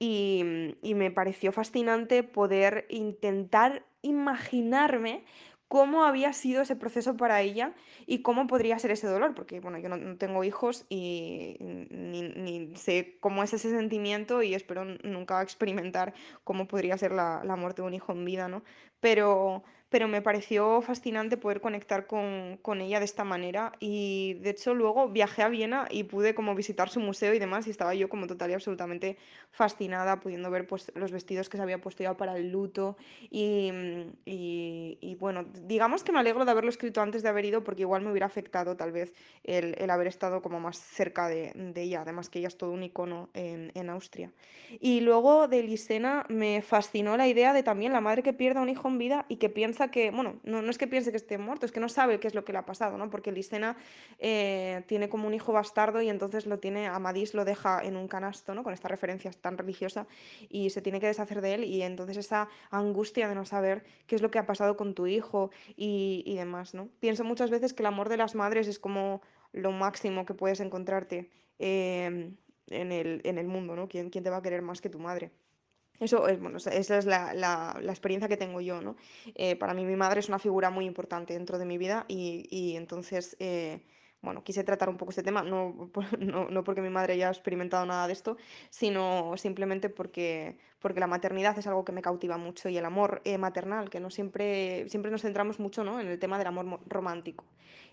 Y, 0.00 0.74
y 0.82 0.94
me 0.94 1.12
pareció 1.12 1.52
fascinante 1.52 2.24
poder 2.24 2.84
intentar 2.88 3.86
imaginarme 4.02 5.24
cómo 5.74 6.04
había 6.04 6.32
sido 6.32 6.62
ese 6.62 6.76
proceso 6.76 7.16
para 7.16 7.40
ella 7.40 7.74
y 8.06 8.22
cómo 8.22 8.46
podría 8.46 8.78
ser 8.78 8.92
ese 8.92 9.08
dolor, 9.08 9.34
porque 9.34 9.58
bueno, 9.58 9.76
yo 9.78 9.88
no, 9.88 10.16
tengo 10.18 10.44
hijos 10.44 10.86
y 10.88 11.56
ni, 11.58 12.22
ni, 12.22 12.76
sé 12.76 13.16
cómo 13.18 13.42
es 13.42 13.54
ese 13.54 13.70
sentimiento 13.70 14.40
y 14.44 14.54
espero 14.54 14.84
nunca 14.84 15.42
experimentar 15.42 16.14
cómo 16.44 16.68
podría 16.68 16.96
ser 16.96 17.10
la, 17.10 17.42
la, 17.42 17.56
muerte 17.56 17.82
de 17.82 17.88
un 17.88 17.94
hijo 17.94 18.12
en 18.12 18.24
vida, 18.24 18.46
¿no? 18.46 18.62
Pero, 19.00 19.64
pero 19.94 20.08
me 20.08 20.22
pareció 20.22 20.82
fascinante 20.82 21.36
poder 21.36 21.60
conectar 21.60 22.08
con, 22.08 22.58
con 22.62 22.80
ella 22.80 22.98
de 22.98 23.04
esta 23.04 23.22
manera 23.22 23.70
y 23.78 24.34
de 24.42 24.50
hecho 24.50 24.74
luego 24.74 25.08
viajé 25.08 25.42
a 25.44 25.48
Viena 25.48 25.86
y 25.88 26.02
pude 26.02 26.34
como 26.34 26.56
visitar 26.56 26.88
su 26.88 26.98
museo 26.98 27.32
y 27.32 27.38
demás 27.38 27.68
y 27.68 27.70
estaba 27.70 27.94
yo 27.94 28.08
como 28.08 28.26
total 28.26 28.50
y 28.50 28.54
absolutamente 28.54 29.18
fascinada 29.52 30.18
pudiendo 30.18 30.50
ver 30.50 30.66
pues 30.66 30.90
los 30.96 31.12
vestidos 31.12 31.48
que 31.48 31.58
se 31.58 31.62
había 31.62 31.80
puesto 31.80 32.02
ya 32.02 32.16
para 32.16 32.36
el 32.36 32.50
luto 32.50 32.96
y, 33.30 33.70
mm, 33.72 34.12
y- 34.24 35.14
bueno, 35.20 35.44
digamos 35.62 36.02
que 36.02 36.10
me 36.10 36.18
alegro 36.18 36.44
de 36.44 36.50
haberlo 36.50 36.70
escrito 36.70 37.00
antes 37.00 37.22
de 37.22 37.28
haber 37.28 37.44
ido 37.44 37.62
porque 37.62 37.82
igual 37.82 38.02
me 38.02 38.10
hubiera 38.10 38.26
afectado 38.26 38.76
tal 38.76 38.90
vez 38.90 39.14
el, 39.44 39.76
el 39.78 39.90
haber 39.90 40.08
estado 40.08 40.42
como 40.42 40.58
más 40.58 40.76
cerca 40.76 41.28
de, 41.28 41.52
de 41.54 41.82
ella, 41.82 42.00
además 42.02 42.28
que 42.30 42.40
ella 42.40 42.48
es 42.48 42.58
todo 42.58 42.72
un 42.72 42.82
icono 42.82 43.30
en, 43.32 43.70
en 43.76 43.90
Austria. 43.90 44.32
Y 44.80 45.00
luego 45.00 45.48
de 45.48 45.62
Lisena 45.62 46.26
me 46.28 46.62
fascinó 46.62 47.16
la 47.16 47.26
idea 47.28 47.52
de 47.52 47.62
también 47.62 47.92
la 47.92 48.00
madre 48.00 48.22
que 48.22 48.32
pierde 48.32 48.58
a 48.58 48.62
un 48.62 48.68
hijo 48.68 48.88
en 48.88 48.98
vida 48.98 49.26
y 49.28 49.36
que 49.36 49.48
piensa 49.48 49.83
que, 49.90 50.10
bueno, 50.10 50.40
no, 50.44 50.62
no 50.62 50.70
es 50.70 50.78
que 50.78 50.86
piense 50.86 51.10
que 51.10 51.16
esté 51.16 51.38
muerto, 51.38 51.66
es 51.66 51.72
que 51.72 51.80
no 51.80 51.88
sabe 51.88 52.20
qué 52.20 52.28
es 52.28 52.34
lo 52.34 52.44
que 52.44 52.52
le 52.52 52.58
ha 52.58 52.66
pasado, 52.66 52.98
¿no? 52.98 53.10
Porque 53.10 53.32
Lisena 53.32 53.76
eh, 54.18 54.82
tiene 54.86 55.08
como 55.08 55.26
un 55.26 55.34
hijo 55.34 55.52
bastardo 55.52 56.00
y 56.02 56.08
entonces 56.08 56.46
lo 56.46 56.58
tiene, 56.58 56.86
Amadís 56.86 57.34
lo 57.34 57.44
deja 57.44 57.80
en 57.82 57.96
un 57.96 58.08
canasto, 58.08 58.54
¿no? 58.54 58.62
Con 58.62 58.72
esta 58.72 58.88
referencia 58.88 59.30
tan 59.32 59.58
religiosa 59.58 60.06
y 60.48 60.70
se 60.70 60.82
tiene 60.82 61.00
que 61.00 61.06
deshacer 61.06 61.40
de 61.40 61.54
él 61.54 61.64
y 61.64 61.82
entonces 61.82 62.16
esa 62.16 62.48
angustia 62.70 63.28
de 63.28 63.34
no 63.34 63.44
saber 63.44 63.84
qué 64.06 64.16
es 64.16 64.22
lo 64.22 64.30
que 64.30 64.38
ha 64.38 64.46
pasado 64.46 64.76
con 64.76 64.94
tu 64.94 65.06
hijo 65.06 65.50
y, 65.76 66.22
y 66.26 66.36
demás, 66.36 66.74
¿no? 66.74 66.88
Pienso 67.00 67.24
muchas 67.24 67.50
veces 67.50 67.74
que 67.74 67.82
el 67.82 67.86
amor 67.86 68.08
de 68.08 68.16
las 68.16 68.34
madres 68.34 68.68
es 68.68 68.78
como 68.78 69.22
lo 69.52 69.72
máximo 69.72 70.24
que 70.26 70.34
puedes 70.34 70.60
encontrarte. 70.60 71.30
em, 71.58 72.36
en 72.68 72.92
el, 72.92 73.20
en 73.24 73.38
el 73.38 73.46
mundo, 73.46 73.76
¿no? 73.76 73.88
¿Quién, 73.88 74.10
quién 74.10 74.24
te 74.24 74.30
va 74.30 74.38
a 74.38 74.42
querer 74.42 74.62
más 74.62 74.80
que 74.80 74.88
tu 74.90 74.98
madre? 74.98 75.32
Eso 76.00 76.26
es, 76.28 76.40
bueno, 76.40 76.58
esa 76.58 76.98
es 76.98 77.06
la, 77.06 77.34
la- 77.34 77.78
la 77.80 77.92
experiencia 77.92 78.28
que 78.28 78.36
tengo 78.36 78.60
yo, 78.60 78.80
¿no? 78.80 78.96
Eh, 79.34 79.56
para 79.56 79.74
mí 79.74 79.84
mi 79.84 79.96
madre 79.96 80.20
es 80.20 80.28
una 80.28 80.38
figura 80.38 80.70
muy 80.70 80.86
importante 80.86 81.34
dentro 81.34 81.58
de 81.58 81.66
mi 81.66 81.78
vida 81.78 82.04
y, 82.08 82.46
y 82.50 82.76
entonces, 82.76 83.36
eh, 83.38 83.84
bueno, 84.24 84.42
quise 84.42 84.64
tratar 84.64 84.88
un 84.88 84.96
poco 84.96 85.10
este 85.10 85.22
tema, 85.22 85.42
no, 85.42 85.90
no, 86.18 86.48
no 86.50 86.64
porque 86.64 86.80
mi 86.82 86.90
madre 86.90 87.14
haya 87.14 87.28
experimentado 87.28 87.86
nada 87.86 88.06
de 88.06 88.12
esto, 88.12 88.36
sino 88.70 89.36
simplemente 89.36 89.88
porque, 89.90 90.58
porque 90.80 91.00
la 91.00 91.06
maternidad 91.06 91.58
es 91.58 91.66
algo 91.66 91.84
que 91.84 91.92
me 91.92 92.02
cautiva 92.02 92.36
mucho 92.38 92.68
y 92.68 92.76
el 92.78 92.84
amor 92.84 93.20
eh, 93.24 93.38
maternal, 93.38 93.90
que 93.90 94.00
no 94.00 94.10
siempre, 94.10 94.88
siempre 94.88 95.10
nos 95.10 95.22
centramos 95.22 95.60
mucho, 95.60 95.84
¿no? 95.84 96.00
en 96.00 96.08
el 96.08 96.18
tema 96.18 96.38
del 96.38 96.46
amor 96.48 96.64
mo- 96.66 96.80
romántico. 96.86 97.44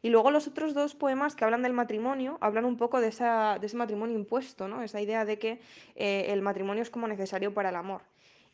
Y 0.02 0.10
luego 0.10 0.32
los 0.32 0.48
otros 0.48 0.74
dos 0.74 0.96
poemas 0.96 1.36
que 1.36 1.44
hablan 1.46 1.62
del 1.62 1.74
matrimonio, 1.74 2.38
hablan 2.42 2.66
un 2.66 2.78
poco 2.78 3.00
de, 3.02 3.08
esa, 3.10 3.58
de 3.60 3.68
ese 3.68 3.78
matrimonio 3.78 4.16
impuesto, 4.18 4.68
¿no? 4.68 4.82
Esa 4.82 5.00
idea 5.02 5.26
de 5.26 5.38
que 5.38 5.60
eh, 5.96 6.26
el 6.30 6.42
matrimonio 6.42 6.82
es 6.84 6.90
como 6.90 7.08
necesario 7.08 7.54
para 7.54 7.70
el 7.70 7.76
amor. 7.76 8.02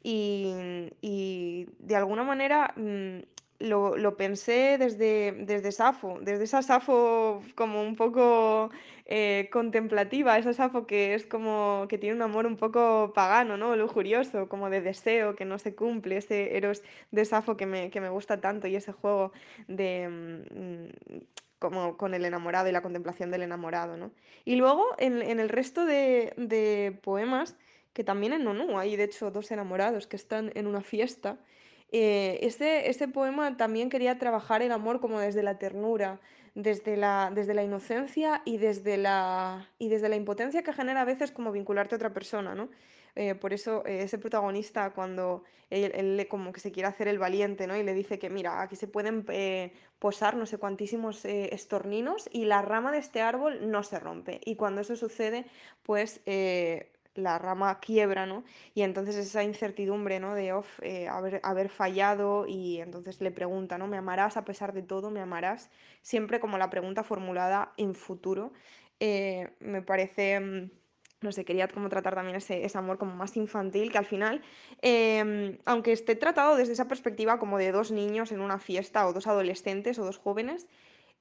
Y, 0.03 0.53
y 1.01 1.67
de 1.79 1.95
alguna 1.95 2.23
manera 2.23 2.73
mm, 2.75 3.19
lo, 3.59 3.97
lo 3.97 4.17
pensé 4.17 4.77
desde, 4.77 5.31
desde 5.31 5.71
Safo, 5.71 6.19
desde 6.21 6.43
esa 6.43 6.61
Safo 6.61 7.41
como 7.55 7.81
un 7.81 7.95
poco 7.95 8.69
eh, 9.05 9.49
contemplativa, 9.51 10.37
esa 10.37 10.53
Safo 10.53 10.85
que 10.85 11.15
es 11.15 11.25
como 11.25 11.85
que 11.89 11.97
tiene 11.97 12.15
un 12.15 12.21
amor 12.21 12.45
un 12.45 12.57
poco 12.57 13.13
pagano, 13.15 13.57
¿no? 13.57 13.75
Lujurioso, 13.75 14.47
como 14.49 14.69
de 14.69 14.81
deseo 14.81 15.35
que 15.35 15.45
no 15.45 15.57
se 15.59 15.75
cumple, 15.75 16.17
ese 16.17 16.55
Eros 16.57 16.83
de 17.11 17.25
Safo 17.25 17.57
que 17.57 17.65
me, 17.65 17.89
que 17.89 18.01
me 18.01 18.09
gusta 18.09 18.41
tanto 18.41 18.67
y 18.67 18.75
ese 18.75 18.91
juego 18.91 19.31
de 19.67 20.07
mm, 20.09 21.17
como 21.59 21.97
con 21.97 22.13
el 22.13 22.25
enamorado 22.25 22.69
y 22.69 22.71
la 22.71 22.81
contemplación 22.81 23.31
del 23.31 23.41
enamorado, 23.41 23.97
¿no? 23.97 24.11
Y 24.45 24.55
luego 24.55 24.85
en, 24.99 25.21
en 25.21 25.39
el 25.39 25.49
resto 25.49 25.85
de, 25.85 26.33
de 26.37 26.99
poemas, 27.01 27.57
que 27.93 28.03
también 28.03 28.33
en 28.33 28.43
Nonú 28.43 28.77
hay 28.77 28.95
de 28.95 29.05
hecho 29.05 29.31
dos 29.31 29.49
enamorados 29.51 30.05
que 30.05 30.15
están 30.15 30.51
en 30.53 30.67
una 30.67 30.81
fiesta, 30.81 31.39
eh, 31.91 32.39
ese, 32.41 32.89
ese 32.89 33.07
poema 33.07 33.55
también 33.57 33.89
quería 33.89 34.17
trabajar 34.19 34.61
el 34.61 34.71
amor 34.71 34.99
como 34.99 35.19
desde 35.19 35.43
la 35.43 35.57
ternura, 35.57 36.19
desde 36.53 36.97
la, 36.97 37.31
desde 37.33 37.53
la 37.53 37.63
inocencia 37.63 38.41
y 38.45 38.57
desde 38.57 38.97
la, 38.97 39.69
y 39.77 39.89
desde 39.89 40.09
la 40.09 40.15
impotencia 40.15 40.63
que 40.63 40.73
genera 40.73 41.01
a 41.01 41.05
veces 41.05 41.31
como 41.31 41.51
vincularte 41.51 41.95
a 41.95 41.97
otra 41.97 42.13
persona, 42.13 42.55
¿no? 42.55 42.69
Eh, 43.15 43.33
por 43.33 43.51
eso 43.51 43.83
eh, 43.87 44.03
ese 44.03 44.19
protagonista 44.19 44.91
cuando 44.91 45.43
él, 45.71 46.27
como 46.29 46.53
que 46.53 46.59
se 46.59 46.71
quiere 46.71 46.87
hacer 46.87 47.07
el 47.07 47.17
valiente, 47.17 47.65
¿no? 47.65 47.75
Y 47.75 47.83
le 47.83 47.93
dice 47.95 48.19
que 48.19 48.29
mira, 48.29 48.61
aquí 48.61 48.75
se 48.75 48.87
pueden 48.87 49.25
eh, 49.29 49.73
posar 49.97 50.35
no 50.35 50.45
sé 50.45 50.59
cuantísimos 50.59 51.25
estorninos 51.25 52.29
y 52.31 52.45
la 52.45 52.61
rama 52.61 52.91
de 52.91 52.99
este 52.99 53.21
árbol 53.21 53.71
no 53.71 53.81
se 53.83 53.99
rompe. 53.99 54.39
Y 54.45 54.55
cuando 54.55 54.81
eso 54.81 54.95
sucede, 54.95 55.45
pues 55.83 56.21
la 57.17 57.37
rama 57.39 57.79
quiebra, 57.79 58.25
¿no? 58.25 58.43
Y 58.73 58.81
entonces 58.83 59.15
esa 59.15 59.43
incertidumbre, 59.43 60.19
¿no? 60.19 60.35
De 60.35 60.53
"Of, 60.53 60.79
eh, 60.83 61.07
haber, 61.07 61.69
fallado 61.69 62.45
y 62.47 62.79
entonces 62.81 63.21
le 63.21 63.31
pregunta, 63.31 63.77
¿no? 63.77 63.87
¿Me 63.87 63.97
amarás 63.97 64.37
a 64.37 64.45
pesar 64.45 64.73
de 64.73 64.83
todo? 64.83 65.11
¿Me 65.11 65.21
amarás? 65.21 65.69
Siempre 66.01 66.39
como 66.39 66.57
la 66.57 66.69
pregunta 66.69 67.03
formulada 67.03 67.73
en 67.77 67.95
futuro. 67.95 68.53
eh, 68.99 69.49
me 69.59 69.81
parece... 69.81 70.39
mm, 70.39 70.71
No 71.21 71.31
sé, 71.31 71.45
quería 71.45 71.67
como 71.67 71.89
tratar 71.89 72.13
también 72.15 72.35
ese, 72.37 72.63
ese 72.63 72.77
amor 72.77 72.97
como 72.99 73.15
más 73.15 73.35
infantil, 73.37 73.91
que 73.91 73.97
al 73.97 74.05
final, 74.05 74.41
em, 74.81 75.57
aunque 75.65 75.91
esté 75.91 76.15
tratado 76.15 76.55
desde 76.55 76.73
esa 76.73 76.87
perspectiva 76.87 77.39
como 77.39 77.57
de 77.57 77.71
dos 77.71 77.91
niños 77.91 78.31
en 78.31 78.39
una 78.41 78.59
fiesta 78.59 79.07
o 79.07 79.13
dos 79.13 79.25
adolescentes 79.27 79.97
o 79.99 80.05
dos 80.05 80.17
jóvenes, 80.19 80.67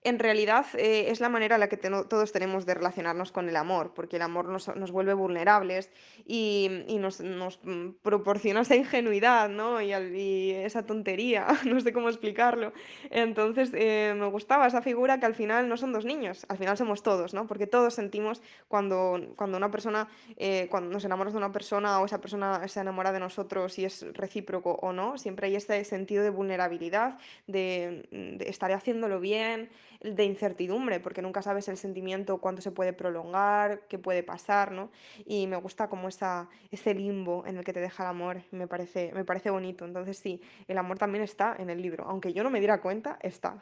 en 0.09 0.19
realidad 0.19 0.67
eh, 0.79 1.07
es 1.11 1.21
la 1.21 1.29
manera 1.29 1.57
en 1.57 1.61
la 1.61 1.69
que 1.69 1.77
teno- 1.77 2.07
todos 2.09 2.33
tenemos 2.33 2.67
de 2.67 2.75
relacionarnos 2.75 3.33
con 3.33 3.49
el 3.49 3.57
amor, 3.57 3.93
porque 3.95 4.17
el 4.17 4.23
amor 4.23 4.49
nos, 4.49 4.75
nos 4.77 4.91
vuelve 4.91 5.15
vulnerables 5.15 5.91
y, 6.25 6.71
y 6.87 6.99
nos, 6.99 7.21
nos, 7.21 7.61
proporciona 8.03 8.61
esa 8.63 8.77
ingenuidad, 8.77 9.49
¿no? 9.49 9.81
Y, 9.81 9.93
y 9.93 10.51
esa 10.53 10.85
tontería, 10.87 11.47
no 11.65 11.81
sé 11.81 11.93
cómo 11.93 12.09
explicarlo. 12.09 12.73
Entonces 13.11 13.71
eh, 13.75 14.15
me 14.17 14.27
gustaba 14.27 14.67
esa 14.67 14.83
figura 14.83 15.19
que 15.21 15.27
al 15.27 15.35
final 15.35 15.69
no 15.69 15.77
son 15.77 15.93
dos 15.93 16.05
niños, 16.05 16.47
al 16.49 16.59
final 16.59 16.77
somos 16.77 17.03
todos, 17.03 17.35
¿no? 17.35 17.47
Porque 17.47 17.67
todos 17.67 17.95
sentimos 17.95 18.43
cuando, 18.69 19.21
cuando 19.37 19.57
una 19.57 19.71
persona, 19.71 20.09
eh, 20.37 20.69
cuando 20.71 20.91
nos 20.91 21.05
enamoramos 21.05 21.35
de 21.35 21.39
una 21.39 21.53
persona 21.53 22.01
o 22.01 22.07
esa 22.07 22.21
persona 22.21 22.67
se 22.69 22.81
enamora 22.81 23.13
de 23.13 23.21
nosotros 23.21 23.79
y 23.79 23.85
es 23.85 24.05
recíproco 24.15 24.73
o 24.83 24.93
no, 24.93 25.19
siempre 25.19 25.47
hay 25.49 25.57
este 25.57 25.83
sentido 25.85 26.23
de 26.23 26.31
vulnerabilidad, 26.31 27.19
de, 27.47 28.09
de 28.11 28.49
estaré 28.49 28.75
haciéndolo 28.75 29.21
bien 29.21 29.71
de 30.01 30.25
incertidumbre, 30.25 31.01
porque 31.01 31.23
nunca 31.23 31.43
sabes 31.43 31.69
el 31.69 31.77
sentimiento, 31.77 32.39
cuánto 32.39 32.63
se 32.63 32.71
puede 32.71 32.93
prolongar, 32.93 33.87
qué 33.89 33.99
puede 33.99 34.23
pasar, 34.23 34.73
¿no? 34.73 34.91
Y 35.25 35.47
me 35.47 35.57
gusta 35.57 35.89
como 35.89 36.09
esa, 36.09 36.49
ese 36.71 36.95
limbo 36.95 37.45
en 37.47 37.57
el 37.57 37.65
que 37.65 37.73
te 37.73 37.81
deja 37.81 38.03
el 38.05 38.11
amor, 38.11 38.43
me 38.51 38.67
parece, 38.67 39.13
me 39.15 39.25
parece 39.25 39.51
bonito. 39.51 39.85
Entonces 39.85 40.19
sí, 40.19 40.41
el 40.69 40.79
amor 40.79 40.99
también 40.99 41.25
está 41.25 41.57
en 41.59 41.71
el 41.71 41.83
libro, 41.83 42.05
aunque 42.07 42.33
yo 42.33 42.43
no 42.43 42.51
me 42.51 42.59
diera 42.59 42.81
cuenta, 42.81 43.19
está. 43.23 43.59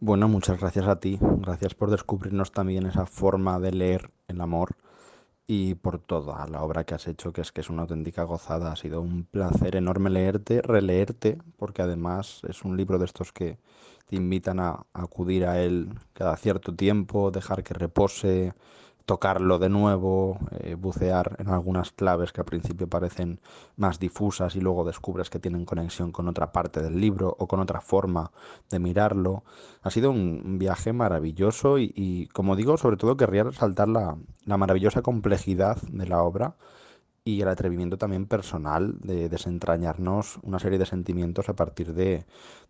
Bueno, 0.00 0.28
muchas 0.28 0.60
gracias 0.60 0.86
a 0.86 1.00
ti. 1.00 1.18
Gracias 1.20 1.74
por 1.74 1.90
descubrirnos 1.90 2.52
también 2.52 2.84
esa 2.84 3.06
forma 3.06 3.58
de 3.58 3.72
leer 3.72 4.10
el 4.28 4.40
amor 4.42 4.76
y 5.46 5.74
por 5.74 5.98
toda 5.98 6.46
la 6.48 6.62
obra 6.62 6.84
que 6.84 6.94
has 6.94 7.06
hecho, 7.06 7.32
que 7.32 7.42
es 7.42 7.52
que 7.52 7.60
es 7.60 7.70
una 7.70 7.82
auténtica 7.82 8.24
gozada. 8.24 8.72
Ha 8.72 8.76
sido 8.76 9.00
un 9.00 9.24
placer 9.24 9.76
enorme 9.76 10.10
leerte, 10.10 10.62
releerte, 10.62 11.38
porque 11.58 11.82
además 11.82 12.42
es 12.48 12.64
un 12.64 12.76
libro 12.76 12.98
de 12.98 13.04
estos 13.06 13.32
que 13.32 13.58
te 14.06 14.16
invitan 14.16 14.60
a, 14.60 14.70
a 14.70 15.02
acudir 15.02 15.44
a 15.46 15.60
él 15.62 15.90
cada 16.14 16.36
cierto 16.36 16.74
tiempo, 16.74 17.30
dejar 17.30 17.62
que 17.62 17.74
repose, 17.74 18.54
tocarlo 19.06 19.58
de 19.58 19.68
nuevo, 19.68 20.38
eh, 20.60 20.74
bucear 20.74 21.36
en 21.38 21.48
algunas 21.48 21.92
claves 21.92 22.32
que 22.32 22.40
al 22.40 22.46
principio 22.46 22.88
parecen 22.88 23.40
más 23.76 23.98
difusas 23.98 24.56
y 24.56 24.60
luego 24.60 24.84
descubres 24.84 25.30
que 25.30 25.38
tienen 25.38 25.64
conexión 25.64 26.10
con 26.10 26.28
otra 26.28 26.52
parte 26.52 26.82
del 26.82 27.00
libro 27.00 27.34
o 27.38 27.46
con 27.46 27.60
otra 27.60 27.80
forma 27.80 28.30
de 28.70 28.78
mirarlo. 28.78 29.44
Ha 29.82 29.90
sido 29.90 30.10
un, 30.10 30.58
viaje 30.58 30.92
maravilloso 30.92 31.78
y, 31.78 31.92
y, 31.94 32.28
como 32.28 32.56
digo, 32.56 32.76
sobre 32.76 32.96
todo 32.96 33.16
querría 33.16 33.44
resaltar 33.44 33.88
la, 33.88 34.16
la 34.46 34.56
maravillosa 34.56 35.02
complejidad 35.02 35.76
de 35.82 36.06
la 36.06 36.22
obra 36.22 36.56
y 37.24 37.40
el 37.40 37.48
atrevimiento 37.48 37.96
también 37.96 38.26
personal 38.26 38.98
de 39.00 39.28
desentrañarnos 39.30 40.38
una 40.42 40.58
serie 40.58 40.78
de 40.78 40.86
sentimientos 40.86 41.48
a 41.48 41.56
partir 41.56 41.94
de, 41.94 42.26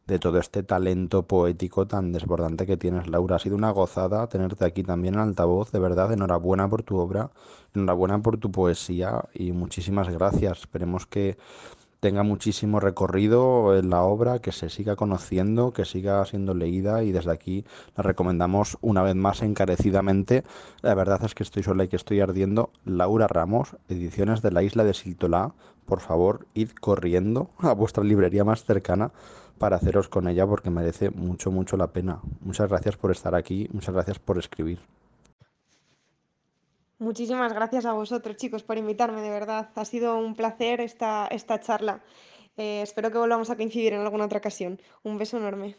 de 0.07 0.19
todo 0.19 0.39
este 0.39 0.63
talento 0.63 1.23
poético 1.27 1.87
tan 1.87 2.13
desbordante 2.13 2.67
que 2.67 2.77
tienes, 2.77 3.09
Laura. 3.09 3.37
Ha 3.37 3.39
sido 3.39 3.57
una 3.57 3.71
gozada 3.71 4.27
tenerte 4.29 4.65
aquí 4.65 4.83
también 4.83 5.15
en 5.15 5.21
altavoz, 5.21 5.73
de 5.73 5.79
verdad, 5.79 6.13
enhorabuena 6.13 6.69
por 6.69 6.83
tu 6.83 6.99
obra, 6.99 7.31
enhorabuena 7.75 8.21
por 8.21 8.39
tu 8.39 8.51
poesía 8.51 9.25
y 9.33 9.53
muchísimas 9.53 10.09
gracias. 10.09 10.61
Esperemos 10.61 11.07
que 11.07 11.39
tenga 12.05 12.23
muchísimo 12.23 12.81
recorrido 12.81 13.75
en 13.79 13.89
la 13.89 14.03
obra, 14.03 14.41
que 14.41 14.53
se 14.53 14.69
siga 14.69 14.95
conociendo, 14.95 15.73
que 15.73 15.87
siga 15.87 16.23
siendo 16.27 16.53
leída 16.53 17.03
y 17.03 17.13
desde 17.13 17.33
aquí 17.33 17.65
la 17.97 18.03
recomendamos 18.03 18.77
una 18.83 19.03
vez 19.03 19.15
más 19.15 19.41
encarecidamente. 19.41 20.45
La 20.83 20.95
verdad 20.95 21.25
es 21.25 21.35
que 21.35 21.45
estoy 21.45 21.63
sola 21.63 21.85
y 21.85 21.89
que 21.89 21.97
estoy 21.97 22.21
ardiendo. 22.21 22.69
Laura 22.85 23.27
Ramos, 23.27 23.77
ediciones 23.89 24.43
de 24.43 24.51
la 24.51 24.63
isla 24.63 24.85
de 24.85 24.93
Siltolá. 24.93 25.55
Por 25.87 26.01
favor, 26.01 26.47
id 26.53 26.73
corriendo 26.79 27.49
a 27.59 27.73
vuestra 27.73 28.05
librería 28.05 28.45
más 28.45 28.65
cercana 28.65 29.11
para 29.59 29.77
haceros 29.77 30.09
con 30.09 30.29
ella 30.29 30.47
porque 30.47 30.71
merece 30.71 31.11
mucho, 31.11 31.51
mucho 31.51 31.77
la 31.77 31.93
pena. 31.93 32.21
Muchas 32.41 32.69
gracias 32.69 32.97
por 32.97 33.11
estar 33.11 33.35
aquí, 33.35 33.69
muchas 33.73 33.95
gracias 33.95 34.19
por 34.19 34.39
escribir. 34.39 34.81
Muchísimas 36.99 37.53
gracias 37.53 37.85
a 37.87 37.93
vosotros, 37.93 38.37
chicos, 38.37 38.63
por 38.63 38.79
invitarme, 38.79 39.21
de 39.21 39.31
verdad. 39.31 39.71
Ha 39.75 39.85
sido 39.85 40.17
un 40.17 40.35
placer 40.35 40.81
esta, 40.81 41.27
esta 41.27 41.61
charla. 41.61 42.03
Eh, 42.57 42.83
espero 42.83 43.11
que 43.11 43.19
volvamos 43.19 43.51
a 43.51 43.57
coincidir 43.57 43.93
en 43.93 44.01
alguna 44.01 44.27
otra 44.27 44.39
ocasión. 44.39 44.81
Un 45.03 45.19
beso 45.19 45.37
enorme. 45.37 45.77